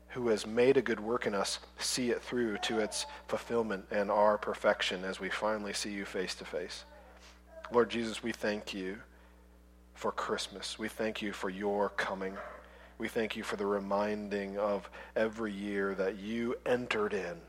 who 0.09 0.29
has 0.29 0.47
made 0.47 0.77
a 0.77 0.83
good 0.83 1.01
work 1.01 1.25
in 1.25 1.35
us 1.35 1.59
see 1.79 2.11
it 2.11 2.23
through 2.23 2.59
to 2.59 2.79
its 2.79 3.07
fulfillment 3.27 3.87
and 3.91 4.11
our 4.11 4.37
perfection 4.37 5.03
as 5.03 5.19
we 5.19 5.31
finally 5.31 5.73
see 5.73 5.93
you 5.93 6.05
face 6.05 6.35
to 6.35 6.45
face. 6.45 6.85
Lord 7.73 7.89
Jesus, 7.89 8.23
we 8.23 8.33
thank 8.33 8.75
you 8.75 8.99
for 9.95 10.13
Christmas. 10.13 10.79
We 10.79 10.89
thank 10.89 11.23
you 11.23 11.33
for 11.33 11.49
your 11.49 11.89
coming. 11.89 12.37
We 13.01 13.09
thank 13.09 13.35
you 13.35 13.43
for 13.43 13.57
the 13.57 13.65
reminding 13.65 14.59
of 14.59 14.91
every 15.17 15.53
year 15.53 15.95
that 15.95 16.19
you 16.19 16.57
entered 16.67 17.15
in 17.15 17.41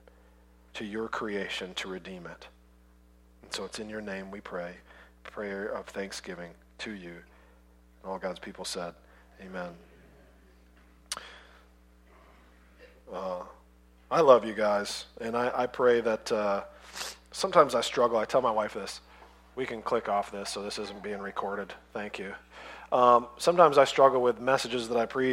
to 0.76 0.86
your 0.86 1.10
creation 1.10 1.74
to 1.74 1.90
redeem 1.90 2.26
it. 2.26 2.48
And 3.44 3.54
so 3.54 3.66
it's 3.66 3.78
in 3.78 3.90
your 3.90 4.00
name 4.00 4.32
we 4.32 4.40
pray. 4.40 4.76
Prayer 5.26 5.66
of 5.66 5.88
thanksgiving 5.88 6.52
to 6.78 6.92
you. 6.92 7.10
And 7.10 8.12
all 8.12 8.18
God's 8.18 8.40
people 8.40 8.64
said, 8.64 8.94
Amen. 9.46 9.72
Uh, 13.14 13.42
I 14.10 14.22
love 14.22 14.46
you 14.46 14.54
guys, 14.54 15.08
and 15.20 15.36
I, 15.36 15.52
I 15.54 15.68
pray 15.68 16.00
that 16.00 16.32
uh, 16.32 16.64
sometimes 17.32 17.76
I 17.76 17.82
struggle. 17.82 18.18
I 18.18 18.24
tell 18.24 18.42
my 18.42 18.52
wife 18.52 18.76
this. 18.76 19.02
We 19.58 19.66
can 19.66 19.82
click 19.82 20.08
off 20.08 20.32
this 20.32 20.50
so 20.50 20.64
this 20.64 20.80
isn't 20.80 21.04
being 21.04 21.20
recorded. 21.20 21.74
Thank 21.92 22.20
you. 22.20 22.34
Um, 22.92 23.28
sometimes 23.38 23.78
I 23.78 23.86
struggle 23.86 24.22
with 24.22 24.42
messages 24.42 24.90
that 24.90 24.98
I 24.98 25.06
preach. 25.06 25.30